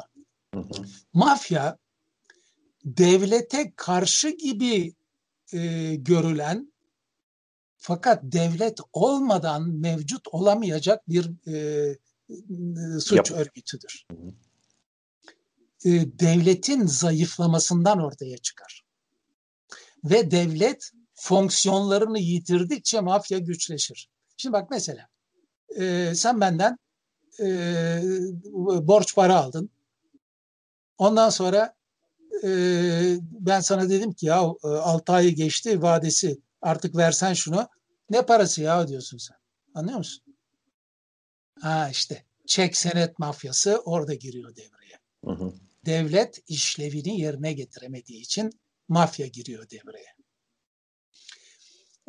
Hı 0.54 0.60
hı. 0.60 0.84
Mafya 1.12 1.78
devlete 2.84 3.72
karşı 3.76 4.28
gibi 4.28 4.94
e, 5.52 5.94
görülen 5.94 6.72
fakat 7.76 8.22
devlet 8.22 8.78
olmadan 8.92 9.68
mevcut 9.68 10.28
olamayacak 10.28 11.08
bir 11.08 11.30
e, 11.48 11.96
suç 13.00 13.30
Yap. 13.30 13.40
örgütüdür. 13.40 14.06
E, 15.84 15.90
devletin 16.18 16.86
zayıflamasından 16.86 17.98
ortaya 17.98 18.38
çıkar. 18.38 18.84
Ve 20.04 20.30
devlet 20.30 20.90
fonksiyonlarını 21.14 22.18
yitirdikçe 22.18 23.00
mafya 23.00 23.38
güçleşir. 23.38 24.08
Şimdi 24.36 24.52
bak 24.52 24.70
mesela 24.70 25.08
e, 25.80 26.14
sen 26.14 26.40
benden 26.40 26.78
e, 27.40 27.46
borç 28.62 29.14
para 29.14 29.36
aldın. 29.36 29.70
Ondan 30.98 31.30
sonra 31.30 31.74
e, 32.44 32.48
ben 33.20 33.60
sana 33.60 33.90
dedim 33.90 34.12
ki 34.12 34.26
ya 34.26 34.52
6 34.62 35.12
ayı 35.12 35.34
geçti 35.34 35.82
vadesi 35.82 36.40
artık 36.62 36.96
versen 36.96 37.34
şunu. 37.34 37.68
Ne 38.10 38.26
parası 38.26 38.62
ya 38.62 38.88
diyorsun 38.88 39.18
sen. 39.18 39.36
Anlıyor 39.74 39.98
musun? 39.98 40.36
Ha 41.60 41.88
işte 41.92 42.24
çek 42.46 42.76
senet 42.76 43.18
mafyası 43.18 43.82
orada 43.84 44.14
giriyor 44.14 44.56
devreye. 44.56 44.98
Hı 45.24 45.30
hı. 45.30 45.52
Devlet 45.86 46.38
işlevini 46.48 47.20
yerine 47.20 47.52
getiremediği 47.52 48.20
için 48.20 48.50
mafya 48.88 49.26
giriyor 49.26 49.70
devreye. 49.70 50.14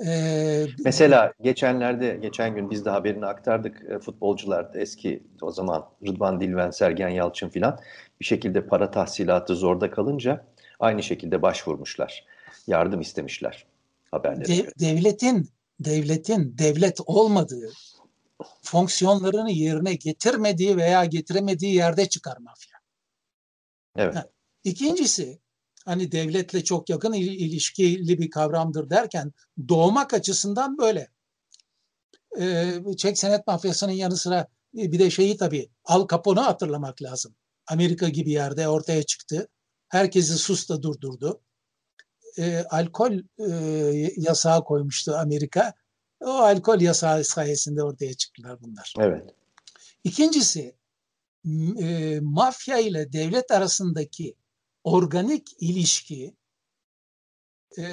Ee, 0.06 0.66
Mesela 0.86 1.34
geçenlerde, 1.42 2.18
geçen 2.22 2.56
gün 2.56 2.70
biz 2.70 2.86
de 2.86 2.90
haberini 2.90 3.26
aktardık. 3.26 3.82
E, 3.90 4.00
futbolcular 4.00 4.72
eski 4.76 5.24
o 5.42 5.52
zaman 5.52 5.90
Rıdvan 6.08 6.42
Dilven, 6.42 6.72
Sergen 6.72 7.10
Yalçın 7.10 7.50
filan 7.50 7.80
bir 8.20 8.26
şekilde 8.26 8.68
para 8.68 8.92
tahsilatı 8.92 9.56
zorda 9.56 9.92
kalınca 9.92 10.46
aynı 10.80 11.04
şekilde 11.04 11.42
başvurmuşlar. 11.42 12.26
Yardım 12.68 13.02
istemişler 13.02 13.66
haberleri. 14.12 14.48
De, 14.48 14.72
devletin 14.80 15.50
devletin 15.80 16.58
devlet 16.58 17.00
olmadığı 17.06 17.72
fonksiyonlarını 18.62 19.52
yerine 19.52 19.94
getirmediği 19.96 20.78
veya 20.78 21.06
getiremediği 21.06 21.76
yerde 21.76 22.10
çıkar 22.10 22.38
mafya. 22.38 22.78
Evet. 23.96 24.16
Ha. 24.16 24.26
İkincisi 24.64 25.40
hani 25.86 26.12
devletle 26.12 26.64
çok 26.64 26.90
yakın 26.90 27.14
ilişkili 27.14 28.20
bir 28.20 28.30
kavramdır 28.30 28.90
derken 28.90 29.34
doğmak 29.70 30.14
açısından 30.14 30.78
böyle. 30.78 31.12
Ee, 32.40 32.74
çek 32.98 33.18
senet 33.18 33.48
mafyasının 33.48 33.92
yanı 33.92 34.18
sıra 34.18 34.48
bir 34.74 35.00
de 35.00 35.10
şeyi 35.10 35.38
tabii 35.38 35.70
Al 35.86 36.08
Capone'u 36.08 36.42
hatırlamak 36.42 37.02
lazım. 37.02 37.36
Amerika 37.68 38.10
gibi 38.10 38.32
yerde 38.32 38.68
ortaya 38.68 39.04
çıktı. 39.04 39.48
Herkesi 39.88 40.34
susta 40.34 40.84
durdurdu. 40.84 41.42
E, 42.38 42.64
alkol 42.70 43.14
e, 43.40 43.54
yasağı 44.18 44.64
koymuştu 44.64 45.16
Amerika. 45.16 45.74
O 46.22 46.30
alkol 46.30 46.82
yasağı 46.82 47.24
sayesinde 47.24 47.84
ortaya 47.84 48.14
çıktılar 48.14 48.62
bunlar. 48.62 48.94
Evet. 49.00 49.30
İkincisi 50.04 50.76
e, 51.80 52.20
mafya 52.22 52.78
ile 52.78 53.14
devlet 53.14 53.52
arasındaki 53.52 54.36
organik 54.84 55.56
ilişki 55.60 56.36
e, 57.78 57.86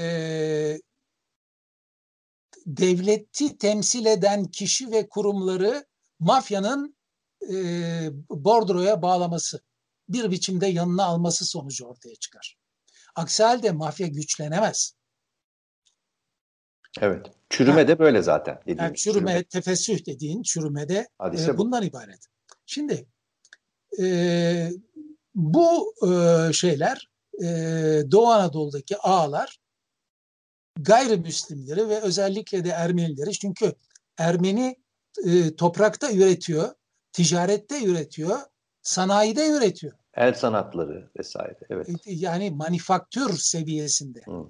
devleti 2.66 3.58
temsil 3.58 4.06
eden 4.06 4.44
kişi 4.44 4.90
ve 4.90 5.08
kurumları 5.08 5.86
mafyanın 6.18 6.96
e, 7.52 7.54
bordroya 8.30 9.02
bağlaması, 9.02 9.60
bir 10.08 10.30
biçimde 10.30 10.66
yanına 10.66 11.04
alması 11.04 11.44
sonucu 11.44 11.84
ortaya 11.86 12.14
çıkar. 12.14 12.58
Aksi 13.14 13.42
halde 13.42 13.72
mafya 13.72 14.06
güçlenemez. 14.06 14.94
Evet. 17.00 17.26
Çürüme 17.50 17.88
de 17.88 17.98
böyle 17.98 18.22
zaten. 18.22 18.62
Yani 18.66 18.96
çürüme, 18.96 18.96
çürüme, 18.96 19.44
tefessüh 19.44 20.06
dediğin 20.06 20.42
çürümede 20.42 21.08
e, 21.20 21.58
bundan 21.58 21.82
bu. 21.82 21.86
ibaret. 21.86 22.26
Şimdi 22.66 23.06
e, 24.00 24.70
bu 25.34 25.94
e, 26.02 26.52
şeyler 26.52 27.08
e, 27.42 27.46
Doğu 28.10 28.26
Anadolu'daki 28.26 28.96
ağlar 28.96 29.60
gayrimüslimleri 30.78 31.88
ve 31.88 32.00
özellikle 32.00 32.64
de 32.64 32.68
Ermenileri 32.68 33.32
çünkü 33.32 33.74
Ermeni 34.18 34.76
e, 35.24 35.56
toprakta 35.56 36.12
üretiyor, 36.12 36.74
ticarette 37.12 37.84
üretiyor, 37.84 38.38
sanayide 38.82 39.48
üretiyor. 39.48 39.92
El 40.14 40.34
sanatları 40.34 41.10
vesaire. 41.18 41.58
Evet. 41.70 41.88
E, 41.88 41.94
yani 42.06 42.50
manifaktür 42.50 43.38
seviyesinde. 43.38 44.22
Hı. 44.24 44.46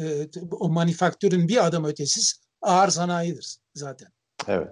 E, 0.00 0.28
o 0.50 0.68
manifaktürün 0.68 1.48
bir 1.48 1.66
adım 1.66 1.84
ötesiz 1.84 2.40
ağır 2.62 2.88
sanayidir 2.88 3.56
zaten. 3.74 4.08
Evet. 4.48 4.68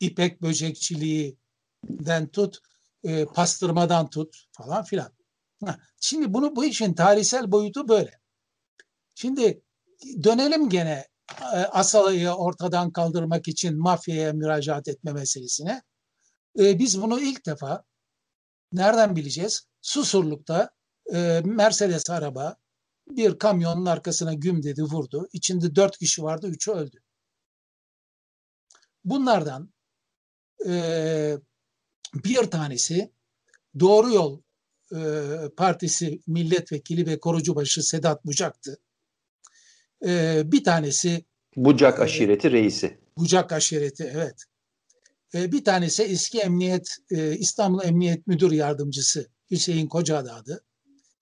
İpek 0.00 0.42
böcekçiliğinden 0.42 2.26
tut, 2.32 2.58
e, 3.04 3.24
pastırmadan 3.24 4.10
tut 4.10 4.36
falan 4.52 4.84
filan. 4.84 5.12
Şimdi 6.00 6.34
bunu 6.34 6.56
bu 6.56 6.64
işin 6.64 6.94
tarihsel 6.94 7.52
boyutu 7.52 7.88
böyle. 7.88 8.20
Şimdi 9.14 9.62
dönelim 10.24 10.68
gene 10.68 11.06
e, 11.40 11.56
Asala'yı 11.56 12.30
ortadan 12.30 12.92
kaldırmak 12.92 13.48
için 13.48 13.78
mafyaya 13.78 14.32
müracaat 14.32 14.88
etme 14.88 15.12
meselesine. 15.12 15.82
E, 16.58 16.78
biz 16.78 17.02
bunu 17.02 17.20
ilk 17.20 17.46
defa 17.46 17.84
nereden 18.72 19.16
bileceğiz? 19.16 19.66
Susurluk'ta 19.82 20.70
e, 21.14 21.42
Mercedes 21.44 22.10
araba 22.10 22.56
bir 23.08 23.38
kamyonun 23.38 23.86
arkasına 23.86 24.34
güm 24.34 24.62
dedi 24.62 24.82
vurdu. 24.82 25.28
İçinde 25.32 25.76
dört 25.76 25.98
kişi 25.98 26.22
vardı, 26.22 26.48
üçü 26.48 26.70
öldü. 26.72 27.02
Bunlardan 29.04 29.72
e, 30.68 31.38
bir 32.14 32.50
tanesi 32.50 33.12
Doğru 33.80 34.12
Yol 34.12 34.40
e, 34.92 34.98
Partisi 35.56 36.20
milletvekili 36.26 37.06
ve 37.06 37.20
korucubaşı 37.20 37.82
Sedat 37.82 38.26
Bucak'tı. 38.26 38.80
E, 40.06 40.42
bir 40.44 40.64
tanesi 40.64 41.24
Bucak 41.56 42.00
aşireti 42.00 42.48
e, 42.48 42.50
reisi. 42.50 42.98
Bucak 43.18 43.52
aşireti 43.52 44.10
evet. 44.14 44.44
E, 45.34 45.52
bir 45.52 45.64
tanesi 45.64 46.02
eski 46.02 46.38
emniyet 46.38 46.96
e, 47.10 47.36
İstanbul 47.36 47.84
Emniyet 47.84 48.26
Müdür 48.26 48.52
Yardımcısı 48.52 49.28
Hüseyin 49.50 49.86
Kocaada'dı. 49.86 50.64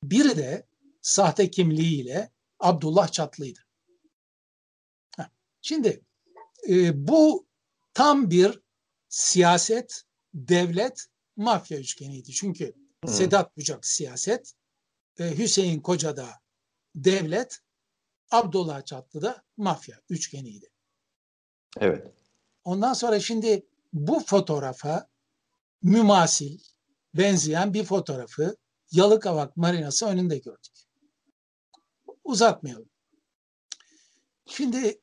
Biri 0.03 0.37
de 0.37 0.67
sahte 1.03 1.51
kimliğiyle 1.51 2.31
Abdullah 2.59 3.09
Çatlı'ydı. 3.13 3.61
Şimdi 5.63 6.01
e, 6.69 7.09
bu 7.09 7.47
tam 7.95 8.31
bir 8.31 8.61
siyaset, 9.09 10.03
devlet, 10.35 11.07
mafya 11.37 11.79
üçgeniydi. 11.79 12.33
Çünkü 12.33 12.75
hmm. 13.05 13.13
Sedat 13.13 13.57
Bucak 13.57 13.87
siyaset, 13.87 14.53
e, 15.19 15.39
Hüseyin 15.39 15.81
Kocada 15.81 16.29
devlet, 16.95 17.59
Abdullah 18.31 18.85
Çatlı 18.85 19.23
da 19.23 19.45
mafya 19.57 20.01
üçgeniydi. 20.09 20.71
Evet. 21.81 22.13
Ondan 22.65 22.93
sonra 22.93 23.21
şimdi 23.21 23.67
bu 23.93 24.21
fotoğrafa 24.21 25.09
mümasil, 25.83 26.59
benzeyen 27.15 27.75
bir 27.75 27.85
fotoğrafı 27.85 28.57
Yalıkavak 28.91 29.57
Marinası 29.57 30.07
önünde 30.07 30.39
gördük. 30.39 30.73
Uzatmayalım. 32.25 32.91
Şimdi 34.47 35.01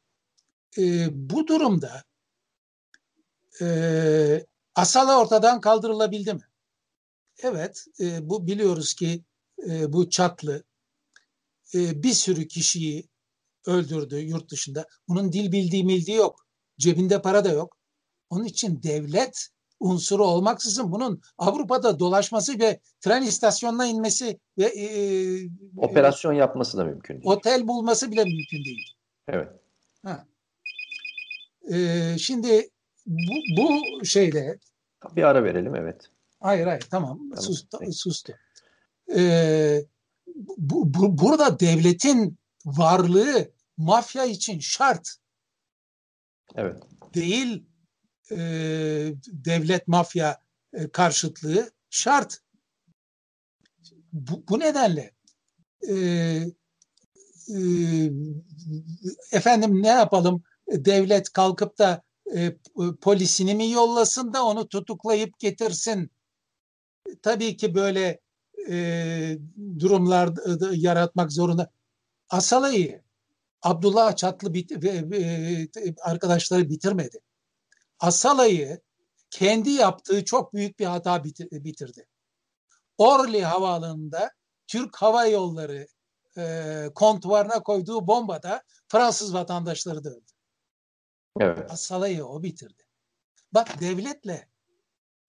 e, 0.77 1.07
bu 1.11 1.47
durumda 1.47 2.03
e, 3.61 4.45
Asala 4.77 5.19
ortadan 5.19 5.61
kaldırılabildi 5.61 6.33
mi? 6.33 6.41
Evet, 7.39 7.85
e, 7.99 8.29
bu 8.29 8.47
biliyoruz 8.47 8.93
ki 8.93 9.23
e, 9.69 9.93
bu 9.93 10.09
çatlı 10.09 10.63
e, 11.75 12.03
bir 12.03 12.13
sürü 12.13 12.47
kişiyi 12.47 13.09
öldürdü 13.65 14.19
yurt 14.19 14.51
dışında. 14.51 14.87
Bunun 15.07 15.31
dil 15.31 15.51
bildiği 15.51 15.87
bildiği 15.87 16.17
yok. 16.17 16.45
Cebinde 16.77 17.21
para 17.21 17.45
da 17.45 17.49
yok. 17.49 17.77
Onun 18.29 18.43
için 18.43 18.83
devlet 18.83 19.47
unsuru 19.79 20.25
olmaksızın 20.25 20.91
bunun 20.91 21.21
Avrupa'da 21.37 21.99
dolaşması 21.99 22.59
ve 22.59 22.79
tren 23.01 23.23
istasyonuna 23.23 23.85
inmesi 23.85 24.39
ve 24.57 24.65
e, 24.65 24.83
e 24.83 25.49
operasyon 25.77 26.33
yapması 26.33 26.77
da 26.77 26.85
mümkün 26.85 27.13
değil. 27.13 27.25
Otel 27.25 27.67
bulması 27.67 28.11
bile 28.11 28.23
mümkün 28.23 28.65
değil. 28.65 28.95
Evet. 29.27 29.49
Ha. 30.03 30.27
Ee, 31.71 32.15
şimdi 32.19 32.69
bu, 33.07 33.33
bu 33.57 34.05
şeyde 34.05 34.59
bir 35.15 35.23
ara 35.23 35.43
verelim 35.43 35.75
evet. 35.75 36.09
Hayır 36.39 36.67
hayır 36.67 36.81
tamam, 36.81 37.17
tamam. 37.17 37.43
Sustu, 37.43 37.79
sustu. 37.91 38.33
Ee, 39.15 39.81
bu, 40.57 40.93
bu, 40.93 41.17
burada 41.17 41.59
devletin 41.59 42.37
varlığı 42.65 43.51
mafya 43.77 44.25
için 44.25 44.59
şart. 44.59 45.15
Evet. 46.55 46.83
Değil 47.13 47.65
e, 48.31 48.37
devlet 49.27 49.87
mafya 49.87 50.41
e, 50.73 50.87
karşıtlığı 50.87 51.71
şart. 51.89 52.39
Bu, 54.13 54.43
bu 54.49 54.59
nedenle 54.59 55.11
e, 55.89 55.95
e, 57.49 57.59
efendim 59.31 59.83
ne 59.83 59.87
yapalım 59.87 60.43
devlet 60.71 61.33
kalkıp 61.33 61.77
da 61.77 62.03
e, 62.35 62.57
polisini 63.01 63.55
mi 63.55 63.71
yollasın 63.71 64.33
da 64.33 64.45
onu 64.45 64.67
tutuklayıp 64.67 65.39
getirsin. 65.39 66.11
Tabii 67.21 67.57
ki 67.57 67.75
böyle 67.75 68.19
e, 68.69 69.37
durumlar 69.79 70.29
yaratmak 70.71 71.31
zorunda. 71.31 71.71
Asala'yı 72.29 73.03
Abdullah 73.61 74.15
Çatlı 74.15 74.53
bit 74.53 74.83
ve, 74.83 75.09
ve 75.09 75.67
arkadaşları 76.01 76.69
bitirmedi. 76.69 77.19
Asala'yı 77.99 78.81
kendi 79.29 79.69
yaptığı 79.69 80.25
çok 80.25 80.53
büyük 80.53 80.79
bir 80.79 80.85
hata 80.85 81.23
bitirdi. 81.51 82.05
Orly 82.97 83.41
Havaalanı'nda 83.41 84.31
Türk 84.67 84.95
Hava 84.95 85.25
Yolları 85.25 85.87
e, 86.37 86.89
kontuvarına 86.95 87.63
koyduğu 87.63 88.07
bombada 88.07 88.63
Fransız 88.87 89.33
vatandaşları 89.33 90.03
da 90.03 90.09
öldü. 90.09 90.26
Evet. 91.39 91.71
Asala'yı 91.71 92.25
o 92.25 92.43
bitirdi. 92.43 92.83
Bak 93.51 93.81
devletle 93.81 94.49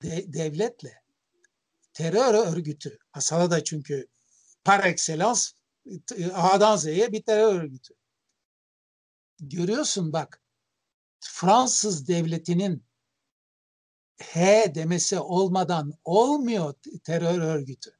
de, 0.03 0.33
devletle 0.33 1.03
terör 1.93 2.35
örgütü 2.35 2.99
Asala 3.13 3.51
da 3.51 3.65
çünkü 3.65 4.09
par 4.65 4.85
excellence 4.85 5.41
A'dan 6.35 6.77
Z'ye 6.77 7.13
bir 7.13 7.23
terör 7.23 7.55
örgütü. 7.55 7.95
Görüyorsun 9.41 10.13
bak 10.13 10.43
Fransız 11.21 12.09
devletinin 12.09 12.85
H 14.19 14.75
demesi 14.75 15.21
olmadan 15.21 15.93
olmuyor 16.05 16.75
terör 17.05 17.39
örgütü. 17.39 17.91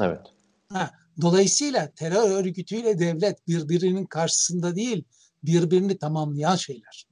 Evet. 0.00 0.26
Ha, 0.68 0.94
dolayısıyla 1.20 1.94
terör 1.94 2.30
örgütüyle 2.30 2.98
devlet 2.98 3.48
birbirinin 3.48 4.06
karşısında 4.06 4.76
değil, 4.76 5.04
birbirini 5.42 5.98
tamamlayan 5.98 6.56
şeyler. 6.56 7.07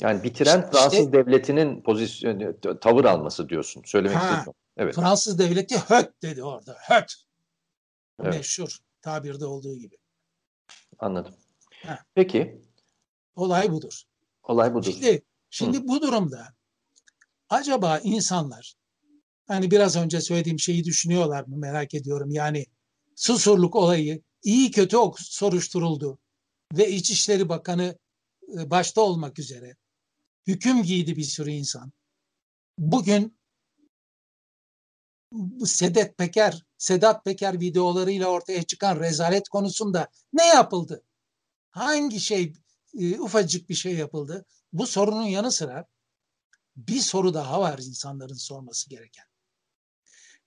Yani 0.00 0.22
bitiren 0.22 0.58
işte, 0.58 0.70
Fransız 0.72 1.12
devletinin 1.12 1.82
pozisyon 1.82 2.56
tavır 2.80 3.04
alması 3.04 3.48
diyorsun. 3.48 3.82
Söylemek 3.86 4.16
istiyorum. 4.16 4.54
Evet. 4.76 4.94
Fransız 4.94 5.38
devleti 5.38 5.78
höt 5.78 6.22
dedi 6.22 6.44
orada. 6.44 6.76
Höt. 6.88 7.14
Evet. 8.22 8.34
Meşhur 8.34 8.78
tabirde 9.02 9.46
olduğu 9.46 9.76
gibi. 9.76 9.96
Anladım. 10.98 11.34
Ha. 11.86 11.98
Peki. 12.14 12.62
Olay 13.36 13.72
budur. 13.72 14.02
Olay 14.42 14.74
budur. 14.74 14.90
Şimdi, 14.92 15.22
şimdi 15.50 15.78
Hı. 15.78 15.88
bu 15.88 16.02
durumda 16.02 16.48
acaba 17.50 17.98
insanlar 17.98 18.74
hani 19.46 19.70
biraz 19.70 19.96
önce 19.96 20.20
söylediğim 20.20 20.58
şeyi 20.58 20.84
düşünüyorlar 20.84 21.44
mı 21.44 21.56
merak 21.56 21.94
ediyorum. 21.94 22.30
Yani 22.30 22.66
Susurluk 23.16 23.76
olayı 23.76 24.22
iyi 24.42 24.70
kötü 24.70 24.96
soruşturuldu 25.16 26.18
ve 26.72 26.90
İçişleri 26.90 27.48
Bakanı 27.48 27.98
e, 28.58 28.70
başta 28.70 29.00
olmak 29.00 29.38
üzere 29.38 29.76
hüküm 30.48 30.82
giydi 30.82 31.16
bir 31.16 31.24
sürü 31.24 31.50
insan. 31.50 31.92
Bugün 32.78 33.38
Sedat 35.64 36.18
Peker, 36.18 36.64
Sedat 36.78 37.24
Peker 37.24 37.60
videolarıyla 37.60 38.26
ortaya 38.26 38.62
çıkan 38.62 39.00
rezalet 39.00 39.48
konusunda 39.48 40.08
ne 40.32 40.46
yapıldı? 40.46 41.02
Hangi 41.70 42.20
şey 42.20 42.52
e, 42.98 43.20
ufacık 43.20 43.68
bir 43.68 43.74
şey 43.74 43.94
yapıldı? 43.94 44.46
Bu 44.72 44.86
sorunun 44.86 45.24
yanı 45.24 45.52
sıra 45.52 45.86
bir 46.76 47.00
soru 47.00 47.34
daha 47.34 47.60
var 47.60 47.78
insanların 47.78 48.34
sorması 48.34 48.90
gereken. 48.90 49.24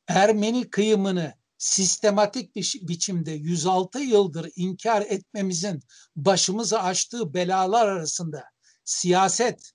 Ermeni 0.08 0.70
kıyımını 0.70 1.34
sistematik 1.58 2.56
bir 2.56 2.80
biçimde 2.82 3.32
106 3.32 4.00
yıldır 4.00 4.52
inkar 4.56 5.02
etmemizin 5.02 5.84
başımıza 6.16 6.80
açtığı 6.80 7.34
belalar 7.34 7.88
arasında 7.88 8.44
siyaset, 8.84 9.72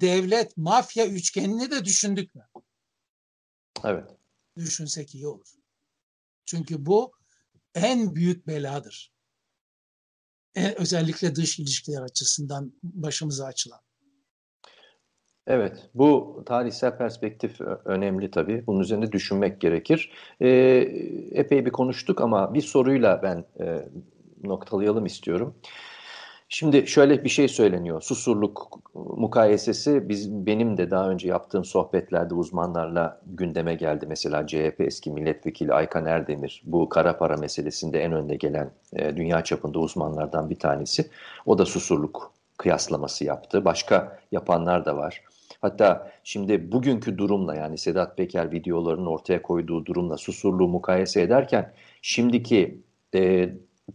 devlet, 0.00 0.56
mafya 0.56 1.06
üçgenini 1.06 1.70
de 1.70 1.84
düşündük 1.84 2.34
mü? 2.34 2.42
Evet. 3.84 4.04
Düşünsek 4.56 5.14
iyi 5.14 5.26
olur. 5.26 5.48
Çünkü 6.44 6.86
bu 6.86 7.12
en 7.74 8.14
büyük 8.14 8.46
beladır. 8.46 9.12
En, 10.54 10.80
özellikle 10.80 11.34
dış 11.34 11.58
ilişkiler 11.58 12.02
açısından 12.02 12.72
başımıza 12.82 13.44
açılan. 13.44 13.80
Evet, 15.46 15.90
bu 15.94 16.42
tarihsel 16.46 16.98
perspektif 16.98 17.60
önemli 17.84 18.30
tabii. 18.30 18.66
Bunun 18.66 18.80
üzerinde 18.80 19.12
düşünmek 19.12 19.60
gerekir. 19.60 20.12
Ee, 20.40 20.48
epey 21.32 21.66
bir 21.66 21.70
konuştuk 21.70 22.20
ama 22.20 22.54
bir 22.54 22.60
soruyla 22.60 23.22
ben 23.22 23.44
e, 23.60 23.88
noktalayalım 24.42 25.06
istiyorum. 25.06 25.54
Şimdi 26.52 26.86
şöyle 26.86 27.24
bir 27.24 27.28
şey 27.28 27.48
söyleniyor. 27.48 28.02
Susurluk 28.02 28.78
mukayesesi 28.94 30.08
biz 30.08 30.32
benim 30.46 30.76
de 30.76 30.90
daha 30.90 31.10
önce 31.10 31.28
yaptığım 31.28 31.64
sohbetlerde 31.64 32.34
uzmanlarla 32.34 33.20
gündeme 33.26 33.74
geldi. 33.74 34.06
Mesela 34.08 34.46
CHP 34.46 34.80
eski 34.80 35.10
milletvekili 35.10 35.72
Aykan 35.72 36.06
Erdemir 36.06 36.62
bu 36.64 36.88
kara 36.88 37.18
para 37.18 37.36
meselesinde 37.36 38.02
en 38.02 38.12
önde 38.12 38.36
gelen 38.36 38.70
e, 38.92 39.16
dünya 39.16 39.44
çapında 39.44 39.78
uzmanlardan 39.78 40.50
bir 40.50 40.58
tanesi. 40.58 41.10
O 41.46 41.58
da 41.58 41.64
susurluk 41.66 42.32
kıyaslaması 42.58 43.24
yaptı. 43.24 43.64
Başka 43.64 44.18
yapanlar 44.32 44.84
da 44.84 44.96
var. 44.96 45.22
Hatta 45.62 46.10
şimdi 46.24 46.72
bugünkü 46.72 47.18
durumla 47.18 47.54
yani 47.54 47.78
Sedat 47.78 48.16
Peker 48.16 48.52
videolarının 48.52 49.06
ortaya 49.06 49.42
koyduğu 49.42 49.86
durumla 49.86 50.16
susurluğu 50.16 50.68
mukayese 50.68 51.22
ederken 51.22 51.72
şimdiki 52.02 52.80
e, 53.14 53.50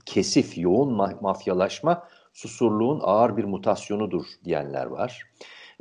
kesif, 0.06 0.58
yoğun 0.58 0.94
ma 0.94 1.14
mafyalaşma 1.22 2.08
susurluğun 2.36 3.00
ağır 3.04 3.38
bir 3.38 3.44
mutasyonudur 3.44 4.26
diyenler 4.46 4.86
var. 4.86 5.24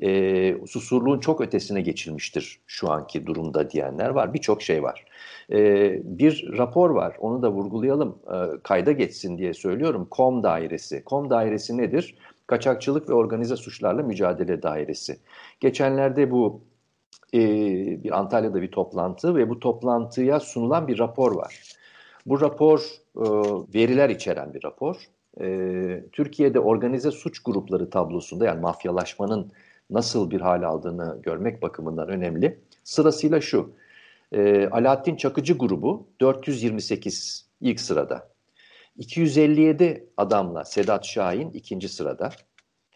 E, 0.03 0.67
susurluğun 0.67 1.21
çok 1.21 1.41
ötesine 1.41 1.81
geçilmiştir 1.81 2.61
şu 2.67 2.91
anki 2.91 3.27
durumda 3.27 3.71
diyenler 3.71 4.09
var. 4.09 4.35
Birçok 4.35 4.63
şey 4.63 4.83
var. 4.83 5.05
E, 5.53 5.59
bir 6.05 6.59
rapor 6.59 6.91
var, 6.91 7.17
onu 7.19 7.43
da 7.43 7.53
vurgulayalım, 7.53 8.19
e, 8.33 8.63
kayda 8.63 8.93
geçsin 8.93 9.39
diye 9.39 9.55
söylüyorum. 9.55 10.07
KOM 10.11 10.43
dairesi. 10.43 11.05
KOM 11.05 11.31
dairesi 11.31 11.79
nedir? 11.79 12.15
Kaçakçılık 12.47 13.09
ve 13.09 13.15
Organize 13.15 13.57
Suçlarla 13.57 14.03
Mücadele 14.03 14.63
Dairesi. 14.63 15.19
Geçenlerde 15.61 16.31
bu 16.31 16.61
e, 17.35 17.41
bir 18.05 18.19
Antalya'da 18.19 18.63
bir 18.63 18.71
toplantı 18.71 19.37
ve 19.37 19.49
bu 19.49 19.61
toplantıya 19.61 20.41
sunulan 20.41 20.89
bir 20.89 20.99
rapor 20.99 21.37
var. 21.37 21.63
Bu 22.27 22.41
rapor 22.41 22.81
e, 23.17 23.25
veriler 23.75 24.11
içeren 24.11 24.55
bir 24.55 24.65
rapor. 24.65 24.97
E, 25.41 26.05
Türkiye'de 26.13 26.61
organize 26.61 27.11
suç 27.11 27.43
grupları 27.43 27.91
tablosunda 27.91 28.45
yani 28.45 28.61
mafyalaşmanın 28.61 29.53
nasıl 29.91 30.31
bir 30.31 30.41
hal 30.41 30.63
aldığını 30.63 31.19
görmek 31.23 31.63
bakımından 31.63 32.09
önemli. 32.09 32.59
Sırasıyla 32.85 33.41
şu. 33.41 33.73
E, 34.33 34.69
Alaaddin 34.69 35.17
Çakıcı 35.17 35.59
grubu 35.59 36.07
428 36.21 37.47
ilk 37.61 37.81
sırada. 37.81 38.29
257 38.97 40.09
adamla 40.17 40.65
Sedat 40.65 41.05
Şahin 41.05 41.51
ikinci 41.51 41.89
sırada. 41.89 42.31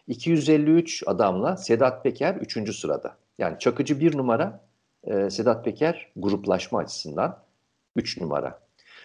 253 0.07 1.03
adamla 1.05 1.57
Sedat 1.57 2.03
Peker 2.03 2.35
üçüncü 2.35 2.73
sırada. 2.73 3.17
Yani 3.37 3.59
Çakıcı 3.59 3.99
bir 3.99 4.17
numara, 4.17 4.65
e, 5.03 5.29
Sedat 5.29 5.65
Peker 5.65 6.11
gruplaşma 6.15 6.79
açısından 6.79 7.43
üç 7.95 8.21
numara. 8.21 8.59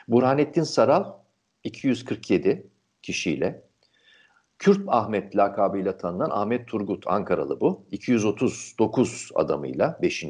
Burhanettin 0.08 0.62
Saral 0.62 1.12
247 1.64 2.66
kişiyle. 3.04 3.62
Kürt 4.58 4.80
Ahmet 4.86 5.36
lakabıyla 5.36 5.96
tanınan 5.96 6.30
Ahmet 6.30 6.68
Turgut 6.68 7.04
Ankaralı 7.06 7.60
bu. 7.60 7.86
239 7.90 9.30
adamıyla 9.34 9.98
5. 10.02 10.24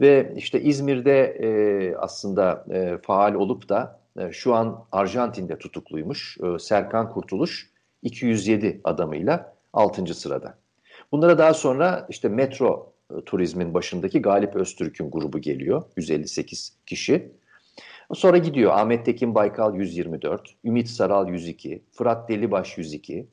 Ve 0.00 0.32
işte 0.36 0.60
İzmir'de 0.60 1.24
e, 1.24 1.48
aslında 1.96 2.66
e, 2.70 2.98
faal 3.02 3.34
olup 3.34 3.68
da 3.68 4.00
e, 4.18 4.32
şu 4.32 4.54
an 4.54 4.84
Arjantin'de 4.92 5.58
tutukluymuş 5.58 6.38
e, 6.42 6.58
Serkan 6.58 7.10
Kurtuluş 7.10 7.70
207 8.02 8.80
adamıyla 8.84 9.56
6. 9.72 10.14
sırada. 10.14 10.58
Bunlara 11.12 11.38
daha 11.38 11.54
sonra 11.54 12.06
işte 12.08 12.28
metro 12.28 12.92
e, 13.10 13.24
turizmin 13.24 13.74
başındaki 13.74 14.22
Galip 14.22 14.56
Öztürk'ün 14.56 15.10
grubu 15.10 15.38
geliyor 15.38 15.82
158 15.96 16.76
kişi. 16.86 17.32
Sonra 18.14 18.38
gidiyor. 18.38 18.72
Ahmet 18.72 19.06
Tekin 19.06 19.34
Baykal 19.34 19.74
124, 19.74 20.56
Ümit 20.64 20.88
Saral 20.88 21.28
102, 21.28 21.84
Fırat 21.92 22.28
Delibaş 22.28 22.78
102, 22.78 23.28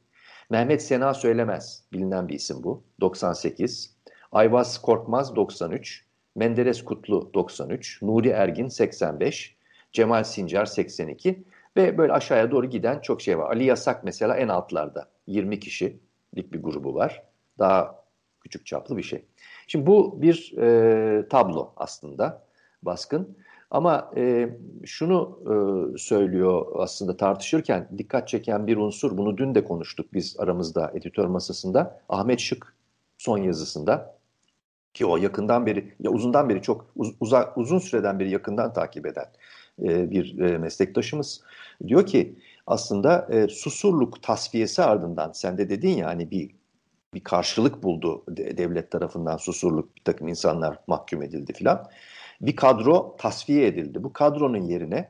Mehmet 0.50 0.84
Sena 0.84 1.14
Söylemez 1.14 1.84
bilinen 1.94 2.28
bir 2.28 2.34
isim 2.34 2.64
bu. 2.64 2.84
98, 3.02 3.98
Ayvaz 4.32 4.82
Korkmaz 4.82 5.36
93, 5.36 6.06
Menderes 6.36 6.84
Kutlu 6.84 7.32
93, 7.34 8.02
Nuri 8.02 8.30
Ergin 8.30 8.68
85, 8.68 9.58
Cemal 9.92 10.24
Sincar 10.24 10.66
82 10.66 11.44
ve 11.78 11.98
böyle 11.98 12.14
aşağıya 12.14 12.52
doğru 12.52 12.70
giden 12.70 13.00
çok 13.00 13.22
şey 13.22 13.38
var. 13.38 13.52
Ali 13.52 13.64
Yasak 13.64 14.04
mesela 14.04 14.38
en 14.38 14.48
altlarda. 14.48 15.10
20 15.28 15.60
kişilik 15.60 16.54
bir 16.54 16.64
grubu 16.64 16.96
var. 16.96 17.24
Daha 17.60 18.04
küçük 18.42 18.66
çaplı 18.66 18.98
bir 18.98 19.04
şey. 19.04 19.26
Şimdi 19.68 19.86
bu 19.86 20.22
bir 20.22 20.54
e, 20.58 21.28
tablo 21.28 21.74
aslında 21.78 22.44
baskın. 22.82 23.38
Ama 23.72 24.12
e, 24.18 24.50
şunu 24.86 25.40
e, 25.44 25.98
söylüyor 25.98 26.66
aslında 26.76 27.18
tartışırken 27.18 27.90
dikkat 27.98 28.28
çeken 28.28 28.68
bir 28.68 28.78
unsur, 28.78 29.18
bunu 29.18 29.38
dün 29.38 29.56
de 29.56 29.64
konuştuk 29.64 30.14
biz 30.14 30.36
aramızda 30.40 30.92
editör 30.96 31.26
masasında. 31.26 32.02
Ahmet 32.10 32.40
Şık 32.40 32.74
son 33.18 33.38
yazısında 33.38 34.18
ki 34.94 35.06
o 35.06 35.18
yakından 35.18 35.66
beri, 35.66 35.94
ya 36.00 36.12
uzundan 36.12 36.50
beri 36.50 36.62
çok 36.62 36.86
uz, 36.96 37.16
uza, 37.20 37.54
uzun 37.56 37.80
süreden 37.80 38.20
beri 38.20 38.32
yakından 38.32 38.74
takip 38.74 39.06
eden 39.06 39.26
e, 39.84 40.12
bir 40.12 40.40
e, 40.40 40.58
meslektaşımız 40.58 41.42
diyor 41.88 42.06
ki 42.06 42.36
aslında 42.68 43.28
e, 43.32 43.48
susurluk 43.48 44.24
tasfiyesi 44.24 44.84
ardından 44.84 45.32
sen 45.32 45.58
de 45.58 45.70
dedin 45.70 45.98
ya 45.98 46.08
hani 46.08 46.32
bir 46.32 46.52
bir 47.14 47.24
karşılık 47.24 47.84
buldu 47.84 48.24
devlet 48.38 48.92
tarafından 48.92 49.38
susurluk 49.38 49.96
bir 49.96 50.04
takım 50.04 50.28
insanlar 50.28 50.80
mahkum 50.88 51.24
edildi 51.24 51.54
filan 51.54 51.88
bir 52.42 52.56
kadro 52.56 53.16
tasfiye 53.20 53.68
edildi. 53.68 54.04
Bu 54.04 54.14
kadronun 54.14 54.62
yerine 54.62 55.10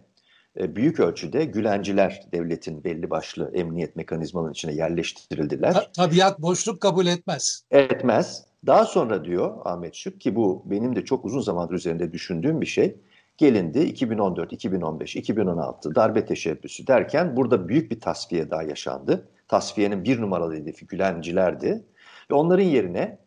e, 0.60 0.76
büyük 0.76 1.00
ölçüde 1.00 1.46
Gülenciler 1.46 2.22
devletin 2.32 2.84
belli 2.84 3.10
başlı 3.10 3.52
emniyet 3.54 3.96
mekanizmalarının 3.96 4.54
içine 4.54 4.74
yerleştirildiler. 4.74 5.74
Ta 5.74 5.92
tabiat 5.92 6.42
boşluk 6.42 6.82
kabul 6.82 7.06
etmez. 7.06 7.64
Etmez. 7.72 8.46
Daha 8.66 8.86
sonra 8.86 9.26
diyor 9.26 9.58
Ahmet 9.66 9.96
Şık 9.96 10.22
ki 10.22 10.36
bu 10.36 10.64
benim 10.66 10.96
de 10.96 11.06
çok 11.06 11.26
uzun 11.26 11.42
zamandır 11.42 11.74
üzerinde 11.74 12.14
düşündüğüm 12.14 12.62
bir 12.62 12.66
şey. 12.66 12.96
Gelindi 13.38 13.80
2014, 13.80 14.54
2015, 14.54 15.16
2016 15.16 15.96
darbe 15.96 16.26
teşebbüsü 16.26 16.88
derken 16.88 17.38
burada 17.38 17.68
büyük 17.68 17.92
bir 17.92 18.00
tasfiye 18.00 18.50
daha 18.50 18.64
yaşandı. 18.64 19.30
Tasfiyenin 19.48 20.04
bir 20.04 20.22
numaralı 20.22 20.56
hedefi 20.56 20.88
Gülencilerdi. 20.88 21.86
Ve 22.32 22.36
onların 22.36 22.64
yerine 22.64 23.18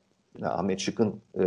Ahmet 0.43 0.81
Şık'ın 0.81 1.21
e, 1.39 1.45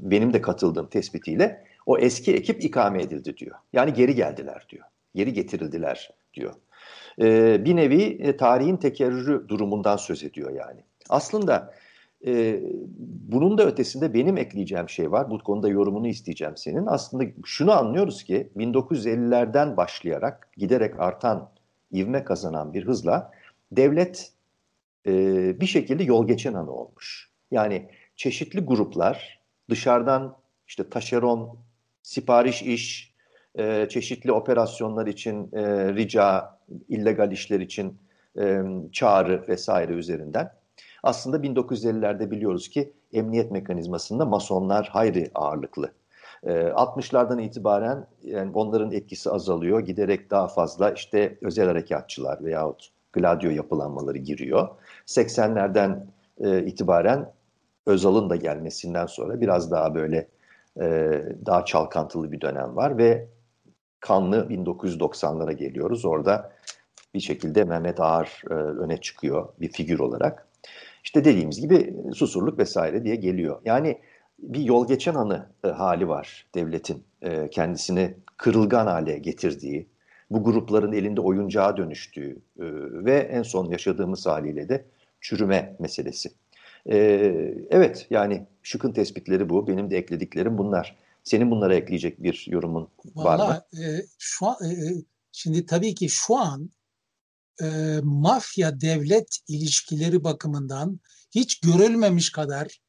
benim 0.00 0.32
de 0.32 0.42
katıldığım 0.42 0.86
tespitiyle 0.86 1.64
o 1.86 1.98
eski 1.98 2.34
ekip 2.34 2.64
ikame 2.64 3.02
edildi 3.02 3.36
diyor. 3.36 3.56
Yani 3.72 3.92
geri 3.92 4.14
geldiler 4.14 4.66
diyor. 4.68 4.84
Geri 5.14 5.32
getirildiler 5.32 6.10
diyor. 6.34 6.54
Ee, 7.20 7.64
bir 7.64 7.76
nevi 7.76 8.02
e, 8.02 8.36
tarihin 8.36 8.76
tekerrürü 8.76 9.48
durumundan 9.48 9.96
söz 9.96 10.24
ediyor 10.24 10.50
yani. 10.50 10.80
Aslında 11.08 11.74
e, 12.26 12.60
bunun 13.28 13.58
da 13.58 13.66
ötesinde 13.66 14.14
benim 14.14 14.36
ekleyeceğim 14.36 14.88
şey 14.88 15.12
var. 15.12 15.30
Bu 15.30 15.38
konuda 15.38 15.68
yorumunu 15.68 16.08
isteyeceğim 16.08 16.56
senin. 16.56 16.86
Aslında 16.86 17.24
şunu 17.44 17.72
anlıyoruz 17.72 18.24
ki 18.24 18.50
1950'lerden 18.56 19.76
başlayarak 19.76 20.48
giderek 20.56 21.00
artan, 21.00 21.50
ivme 21.94 22.24
kazanan 22.24 22.74
bir 22.74 22.86
hızla 22.86 23.30
devlet 23.72 24.32
e, 25.06 25.12
bir 25.60 25.66
şekilde 25.66 26.04
yol 26.04 26.26
geçen 26.26 26.54
anı 26.54 26.72
olmuş. 26.72 27.30
Yani 27.50 27.88
çeşitli 28.16 28.60
gruplar 28.60 29.40
dışarıdan 29.70 30.36
işte 30.68 30.90
taşeron 30.90 31.58
sipariş 32.02 32.62
iş, 32.62 33.14
e, 33.58 33.86
çeşitli 33.88 34.32
operasyonlar 34.32 35.06
için 35.06 35.50
e, 35.52 35.94
rica, 35.94 36.58
illegal 36.88 37.32
işler 37.32 37.60
için 37.60 37.98
e, 38.38 38.62
çağrı 38.92 39.44
vesaire 39.48 39.92
üzerinden. 39.92 40.52
Aslında 41.02 41.36
1950'lerde 41.36 42.30
biliyoruz 42.30 42.68
ki 42.68 42.92
emniyet 43.12 43.50
mekanizmasında 43.50 44.24
masonlar 44.24 44.88
hayli 44.88 45.30
ağırlıklı. 45.34 45.92
E, 46.42 46.50
60'lardan 46.52 47.42
itibaren 47.42 48.06
yani 48.22 48.50
onların 48.54 48.92
etkisi 48.92 49.30
azalıyor. 49.30 49.80
Giderek 49.80 50.30
daha 50.30 50.48
fazla 50.48 50.90
işte 50.90 51.38
özel 51.42 51.66
harekatçılar 51.66 52.44
veyahut 52.44 52.88
gladio 53.12 53.50
yapılanmaları 53.50 54.18
giriyor. 54.18 54.68
80'lerden 55.06 56.06
e, 56.40 56.64
itibaren 56.64 57.32
Özal'ın 57.86 58.30
da 58.30 58.36
gelmesinden 58.36 59.06
sonra 59.06 59.40
biraz 59.40 59.70
daha 59.70 59.94
böyle 59.94 60.28
e, 60.80 61.22
daha 61.46 61.64
çalkantılı 61.64 62.32
bir 62.32 62.40
dönem 62.40 62.76
var 62.76 62.98
ve 62.98 63.28
kanlı 64.00 64.46
1990'lara 64.50 65.52
geliyoruz. 65.52 66.04
Orada 66.04 66.52
bir 67.14 67.20
şekilde 67.20 67.64
Mehmet 67.64 68.00
Ağar 68.00 68.42
e, 68.50 68.54
öne 68.54 68.96
çıkıyor 68.96 69.48
bir 69.60 69.72
figür 69.72 69.98
olarak. 69.98 70.48
İşte 71.04 71.24
dediğimiz 71.24 71.60
gibi 71.60 71.96
susurluk 72.14 72.58
vesaire 72.58 73.04
diye 73.04 73.16
geliyor. 73.16 73.60
Yani 73.64 73.98
bir 74.38 74.60
yol 74.60 74.88
geçen 74.88 75.14
anı 75.14 75.46
e, 75.64 75.68
hali 75.68 76.08
var 76.08 76.46
devletin 76.54 77.04
kendisini 77.50 78.14
kırılgan 78.36 78.86
hale 78.86 79.18
getirdiği, 79.18 79.88
bu 80.30 80.44
grupların 80.44 80.92
elinde 80.92 81.20
oyuncağa 81.20 81.76
dönüştüğü 81.76 82.42
ve 83.04 83.18
en 83.18 83.42
son 83.42 83.70
yaşadığımız 83.70 84.26
haliyle 84.26 84.68
de 84.68 84.84
çürüme 85.20 85.76
meselesi. 85.78 86.30
E, 86.90 86.96
evet 87.70 88.06
yani 88.10 88.46
Şık'ın 88.62 88.92
tespitleri 88.92 89.48
bu. 89.48 89.66
Benim 89.66 89.90
de 89.90 89.96
eklediklerim 89.96 90.58
bunlar. 90.58 90.96
Senin 91.24 91.50
bunlara 91.50 91.74
ekleyecek 91.74 92.22
bir 92.22 92.46
yorumun 92.48 92.88
Vallahi, 93.14 93.48
var 93.48 93.62
mı? 93.72 93.84
E, 93.84 94.06
şu 94.18 94.46
an, 94.46 94.56
e, 94.64 94.68
e, 94.68 95.04
şimdi 95.32 95.66
tabii 95.66 95.94
ki 95.94 96.08
şu 96.08 96.36
an 96.36 96.70
e, 97.62 97.66
mafya 98.02 98.80
devlet 98.80 99.38
ilişkileri 99.48 100.24
bakımından 100.24 101.00
hiç 101.34 101.60
görülmemiş 101.60 102.32
kadar 102.32 102.80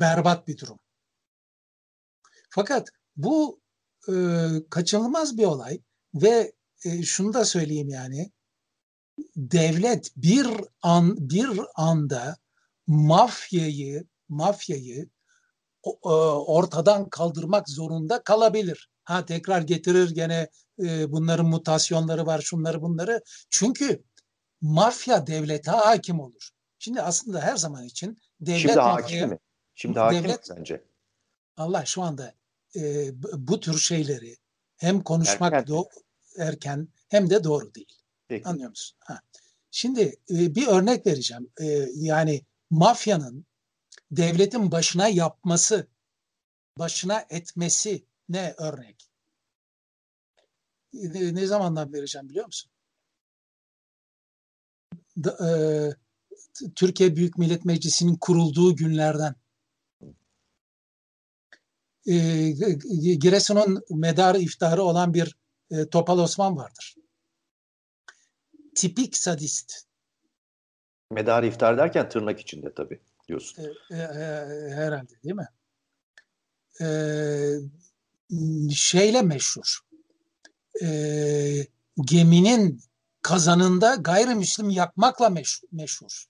berbat 0.00 0.48
bir 0.48 0.58
durum. 0.58 0.78
Fakat 2.50 2.88
bu 3.16 3.60
e, 4.08 4.14
kaçınılmaz 4.70 5.38
bir 5.38 5.44
olay 5.44 5.80
ve 6.14 6.52
e, 6.84 7.02
şunu 7.02 7.34
da 7.34 7.44
söyleyeyim 7.44 7.88
yani 7.88 8.30
devlet 9.36 10.12
bir 10.16 10.46
an 10.82 11.30
bir 11.30 11.60
anda 11.74 12.36
mafyayı 12.88 14.04
mafyayı 14.28 15.08
e, 15.86 16.08
ortadan 16.08 17.08
kaldırmak 17.08 17.68
zorunda 17.68 18.22
kalabilir. 18.22 18.90
Ha 19.04 19.26
tekrar 19.26 19.62
getirir 19.62 20.10
gene 20.10 20.48
e, 20.82 21.12
bunların 21.12 21.46
mutasyonları 21.46 22.26
var 22.26 22.40
şunları 22.40 22.82
bunları. 22.82 23.22
Çünkü 23.50 24.02
mafya 24.60 25.26
devlete 25.26 25.70
hakim 25.70 26.20
olur. 26.20 26.50
Şimdi 26.78 27.02
aslında 27.02 27.40
her 27.40 27.56
zaman 27.56 27.84
için 27.84 28.20
devlet 28.40 28.60
Şimdi 28.60 28.80
hakim 28.80 29.28
mi? 29.28 29.38
Şimdi 29.74 29.98
hakim 29.98 30.24
devlet, 30.24 30.48
mi 30.48 30.56
sence? 30.56 30.84
Allah 31.56 31.84
şu 31.84 32.02
anda 32.02 32.34
e, 32.76 33.10
bu 33.32 33.60
tür 33.60 33.78
şeyleri 33.78 34.36
hem 34.76 35.02
konuşmak 35.02 35.52
erken, 35.52 35.74
do- 35.74 35.88
erken 36.38 36.88
hem 37.08 37.30
de 37.30 37.44
doğru 37.44 37.74
değil. 37.74 37.98
Peki. 38.28 38.48
Anlıyor 38.48 38.70
musun? 38.70 38.98
Ha. 39.00 39.20
Şimdi 39.70 40.00
e, 40.30 40.54
bir 40.54 40.66
örnek 40.66 41.06
vereceğim. 41.06 41.50
E, 41.60 41.66
yani 41.94 42.42
mafyanın 42.70 43.46
devletin 44.10 44.72
başına 44.72 45.08
yapması, 45.08 45.88
başına 46.78 47.26
etmesi 47.30 48.04
ne 48.28 48.54
örnek? 48.58 49.10
E, 50.94 51.34
ne 51.34 51.46
zamandan 51.46 51.92
vereceğim 51.92 52.28
biliyor 52.28 52.46
musun? 52.46 52.70
E, 55.26 55.50
Türkiye 56.76 57.16
Büyük 57.16 57.38
Millet 57.38 57.64
Meclisi'nin 57.64 58.16
kurulduğu 58.16 58.76
günlerden 58.76 59.34
e, 62.06 62.50
Giresun'un 63.14 63.82
medarı 63.90 64.38
iftarı 64.38 64.82
olan 64.82 65.14
bir 65.14 65.36
e, 65.70 65.88
Topal 65.88 66.18
Osman 66.18 66.56
vardır. 66.56 66.94
Tipik 68.74 69.16
sadist. 69.16 69.87
Medarı 71.10 71.46
iftar 71.46 71.78
derken 71.78 72.08
tırnak 72.08 72.40
içinde 72.40 72.74
tabii 72.74 73.00
diyorsun. 73.28 73.64
E, 73.64 73.96
e, 73.96 73.98
e, 73.98 74.04
herhalde 74.74 75.12
değil 75.24 75.34
mi? 75.34 75.48
E, 76.80 76.86
şeyle 78.74 79.22
meşhur. 79.22 79.78
E, 80.82 81.66
geminin 82.00 82.80
kazanında 83.22 83.94
gayrimüslim 83.94 84.70
yakmakla 84.70 85.30
meşhur. 85.30 85.68
meşhur. 85.72 86.24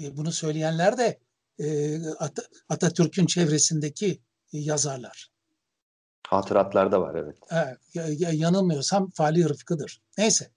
Ve 0.00 0.16
bunu 0.16 0.32
söyleyenler 0.32 0.98
de 0.98 1.20
e, 1.58 1.98
At 2.08 2.38
Atatürk'ün 2.68 3.26
çevresindeki 3.26 4.20
yazarlar. 4.52 5.30
Hatıratlarda 6.26 7.00
var 7.00 7.14
evet. 7.14 7.38
evet 7.50 7.78
yanılmıyorsam 8.34 9.10
Fali 9.10 9.48
Rıfkı'dır. 9.48 10.02
Neyse. 10.18 10.50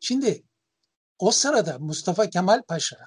Şimdi 0.00 0.42
o 1.22 1.30
sırada 1.30 1.78
Mustafa 1.78 2.30
Kemal 2.30 2.62
Paşa 2.62 3.04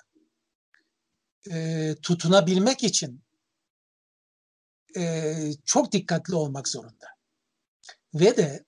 e, 1.51 1.95
tutunabilmek 2.01 2.83
için 2.83 3.23
e, 4.97 5.33
çok 5.65 5.91
dikkatli 5.91 6.35
olmak 6.35 6.67
zorunda. 6.67 7.07
Ve 8.13 8.37
de 8.37 8.65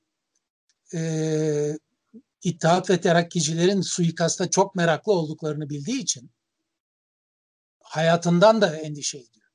e, 0.94 1.02
İttihat 2.44 2.90
ve 2.90 3.02
Terakkicilerin 3.02 3.82
suikasta 3.82 4.50
çok 4.50 4.76
meraklı 4.76 5.12
olduklarını 5.12 5.70
bildiği 5.70 6.02
için 6.02 6.32
hayatından 7.84 8.62
da 8.62 8.78
endişe 8.78 9.18
ediyor. 9.18 9.52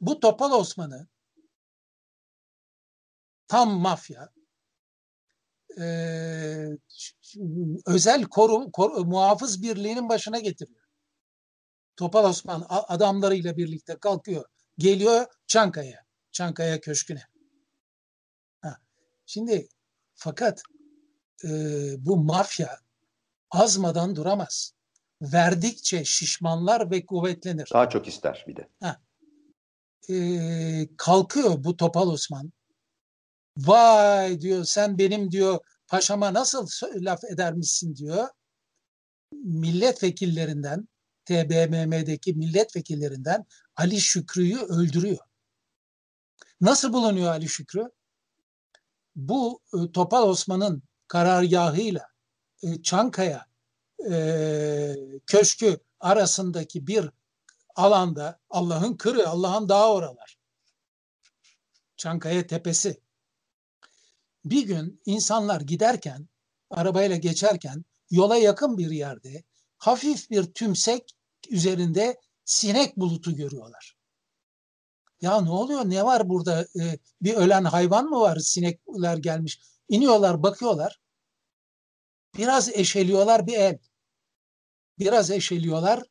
Bu 0.00 0.20
Topal 0.20 0.52
Osman'ı 0.52 1.08
tam 3.48 3.70
mafya 3.70 4.35
e, 5.80 5.86
özel 7.86 8.24
koru, 8.24 8.72
koru, 8.72 9.04
muhafız 9.04 9.62
birliğinin 9.62 10.08
başına 10.08 10.38
getiriyor. 10.38 10.86
Topal 11.96 12.24
Osman 12.24 12.66
adamlarıyla 12.68 13.56
birlikte 13.56 13.98
kalkıyor. 13.98 14.44
Geliyor 14.78 15.26
Çankaya. 15.46 16.04
Çankaya 16.32 16.80
Köşkü'ne. 16.80 17.22
Ha. 18.60 18.76
Şimdi 19.26 19.68
fakat 20.14 20.62
e, 21.44 21.48
bu 21.98 22.16
mafya 22.16 22.78
azmadan 23.50 24.16
duramaz. 24.16 24.72
Verdikçe 25.22 26.04
şişmanlar 26.04 26.90
ve 26.90 27.06
kuvvetlenir. 27.06 27.70
Daha 27.72 27.88
çok 27.88 28.08
ister 28.08 28.44
bir 28.48 28.56
de. 28.56 28.68
Ha. 28.80 29.00
E, 30.10 30.16
kalkıyor 30.96 31.64
bu 31.64 31.76
Topal 31.76 32.08
Osman. 32.08 32.52
Vay 33.56 34.40
diyor 34.40 34.64
sen 34.64 34.98
benim 34.98 35.30
diyor 35.30 35.58
paşama 35.88 36.34
nasıl 36.34 36.68
laf 36.94 37.24
edermişsin 37.24 37.96
diyor. 37.96 38.28
Milletvekillerinden 39.32 40.88
TBMM'deki 41.24 42.34
milletvekillerinden 42.34 43.44
Ali 43.76 44.00
Şükrü'yü 44.00 44.58
öldürüyor. 44.58 45.18
Nasıl 46.60 46.92
bulunuyor 46.92 47.30
Ali 47.30 47.48
Şükrü? 47.48 47.90
Bu 49.16 49.60
e, 49.74 49.92
Topal 49.92 50.28
Osman'ın 50.28 50.82
karargahıyla 51.08 52.08
e, 52.62 52.82
Çankaya 52.82 53.46
e, 54.10 54.96
köşkü 55.26 55.80
arasındaki 56.00 56.86
bir 56.86 57.10
alanda 57.74 58.40
Allah'ın 58.50 58.96
kırı, 58.96 59.28
Allah'ın 59.28 59.68
dağı 59.68 59.92
oralar. 59.92 60.38
Çankaya 61.96 62.46
tepesi. 62.46 63.05
Bir 64.46 64.66
gün 64.66 65.02
insanlar 65.06 65.60
giderken, 65.60 66.28
arabayla 66.70 67.16
geçerken 67.16 67.84
yola 68.10 68.36
yakın 68.36 68.78
bir 68.78 68.90
yerde 68.90 69.44
hafif 69.78 70.30
bir 70.30 70.44
tümsek 70.44 71.16
üzerinde 71.50 72.20
sinek 72.44 72.96
bulutu 72.96 73.36
görüyorlar. 73.36 73.96
Ya 75.20 75.40
ne 75.40 75.50
oluyor? 75.50 75.90
Ne 75.90 76.04
var 76.04 76.28
burada? 76.28 76.66
Ee, 76.80 76.98
bir 77.22 77.34
ölen 77.34 77.64
hayvan 77.64 78.06
mı 78.06 78.20
var? 78.20 78.38
Sinekler 78.38 79.16
gelmiş. 79.16 79.60
İniyorlar, 79.88 80.42
bakıyorlar. 80.42 81.00
Biraz 82.36 82.68
eşeliyorlar 82.68 83.46
bir 83.46 83.58
el. 83.58 83.78
Biraz 84.98 85.30
eşeliyorlar. 85.30 86.02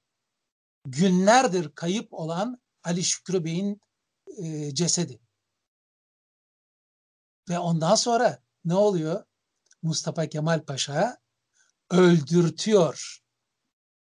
Günlerdir 0.85 1.71
kayıp 1.75 2.13
olan 2.13 2.61
Ali 2.83 3.03
Şükrü 3.03 3.45
Bey'in 3.45 3.81
e, 4.43 4.73
cesedi. 4.75 5.24
Ve 7.49 7.59
ondan 7.59 7.95
sonra 7.95 8.39
ne 8.65 8.75
oluyor? 8.75 9.23
Mustafa 9.81 10.25
Kemal 10.25 10.65
Paşa 10.65 11.17
öldürtüyor 11.91 13.19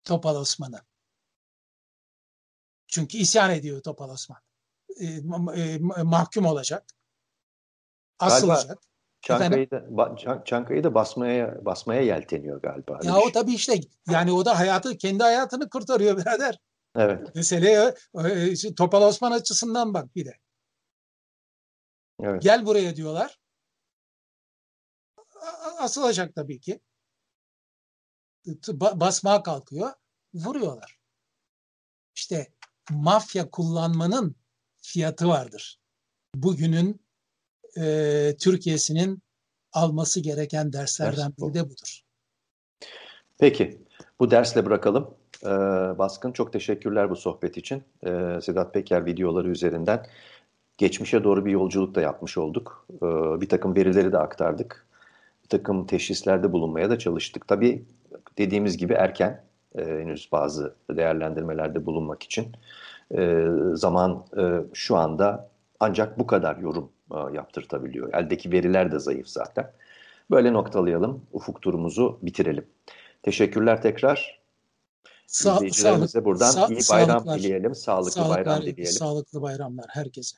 Topal 0.03 0.35
Osman'ı. 0.35 0.81
Çünkü 2.87 3.17
isyan 3.17 3.51
ediyor 3.51 3.81
Topal 3.81 4.09
Osman. 4.09 4.39
E, 4.99 5.05
e, 5.55 5.79
mahkum 6.03 6.45
olacak. 6.45 6.85
Asılacak. 8.19 8.67
Galiba 8.67 8.81
Çankayı 9.21 9.71
da, 9.71 10.43
Çankayı 10.45 10.83
da 10.83 10.93
basmaya 10.93 11.65
basmaya 11.65 12.01
yelteniyor 12.01 12.61
galiba. 12.61 12.99
Ya 13.03 13.17
o 13.17 13.31
tabii 13.31 13.53
işte 13.53 13.79
yani 14.09 14.31
o 14.31 14.45
da 14.45 14.59
hayatı 14.59 14.97
kendi 14.97 15.23
hayatını 15.23 15.69
kurtarıyor 15.69 16.17
birader. 16.17 16.59
Evet. 16.95 17.35
Meseleye 17.35 17.95
e, 18.25 18.75
Topal 18.75 19.01
Osman 19.01 19.31
açısından 19.31 19.93
bak 19.93 20.15
bir 20.15 20.25
de. 20.25 20.37
Evet. 22.21 22.41
Gel 22.41 22.65
buraya 22.65 22.95
diyorlar. 22.95 23.39
Asılacak 25.79 26.35
tabii 26.35 26.59
ki. 26.59 26.79
Basmaya 28.77 29.43
kalkıyor. 29.43 29.91
Vuruyorlar. 30.33 30.99
İşte 32.15 32.47
mafya 32.89 33.49
kullanmanın 33.49 34.35
fiyatı 34.81 35.27
vardır. 35.27 35.79
Bugünün 36.35 37.01
e, 37.77 38.35
Türkiye'sinin 38.39 39.23
alması 39.73 40.19
gereken 40.19 40.73
derslerden 40.73 41.33
biri 41.37 41.53
de 41.53 41.65
budur. 41.65 42.01
Peki, 43.39 43.81
bu 44.19 44.31
dersle 44.31 44.65
bırakalım. 44.65 45.15
Ee, 45.43 45.47
Baskın 45.97 46.31
çok 46.31 46.53
teşekkürler 46.53 47.09
bu 47.09 47.15
sohbet 47.15 47.57
için. 47.57 47.83
Ee, 48.05 48.39
Sedat 48.41 48.73
Peker 48.73 49.05
videoları 49.05 49.49
üzerinden 49.49 50.05
geçmişe 50.77 51.23
doğru 51.23 51.45
bir 51.45 51.51
yolculuk 51.51 51.95
da 51.95 52.01
yapmış 52.01 52.37
olduk. 52.37 52.85
Ee, 52.93 53.41
bir 53.41 53.49
takım 53.49 53.75
verileri 53.75 54.11
de 54.11 54.17
aktardık. 54.17 54.87
Bir 55.43 55.49
takım 55.49 55.87
teşhislerde 55.87 56.51
bulunmaya 56.51 56.89
da 56.89 56.99
çalıştık. 56.99 57.47
Tabii 57.47 57.85
dediğimiz 58.37 58.77
gibi 58.77 58.93
erken 58.93 59.43
e, 59.75 59.85
henüz 59.85 60.29
bazı 60.31 60.75
değerlendirmelerde 60.89 61.85
bulunmak 61.85 62.23
için. 62.23 62.47
E, 63.17 63.45
zaman 63.73 64.25
e, 64.37 64.43
şu 64.73 64.97
anda 64.97 65.49
ancak 65.79 66.19
bu 66.19 66.27
kadar 66.27 66.57
yorum 66.57 66.91
e, 67.11 67.35
yaptırtabiliyor. 67.35 68.13
Eldeki 68.13 68.51
veriler 68.51 68.91
de 68.91 68.99
zayıf 68.99 69.27
zaten. 69.27 69.71
Böyle 70.31 70.53
noktalayalım. 70.53 71.21
Ufuk 71.33 71.61
turumuzu 71.61 72.19
bitirelim. 72.21 72.65
Teşekkürler 73.23 73.81
tekrar. 73.81 74.41
Sa 75.27 75.55
İzleyicilerimize 75.55 76.25
buradan 76.25 76.51
sa 76.51 76.67
iyi 76.67 76.79
bayram 76.91 77.09
sağlıklar, 77.09 77.39
dileyelim. 77.39 77.75
Sağlıklı 77.75 78.11
sağlıklar, 78.11 78.45
bayram 78.45 78.61
dileyelim. 78.61 78.93
Sağlıklı 78.93 79.41
bayramlar 79.41 79.85
herkese. 79.89 80.37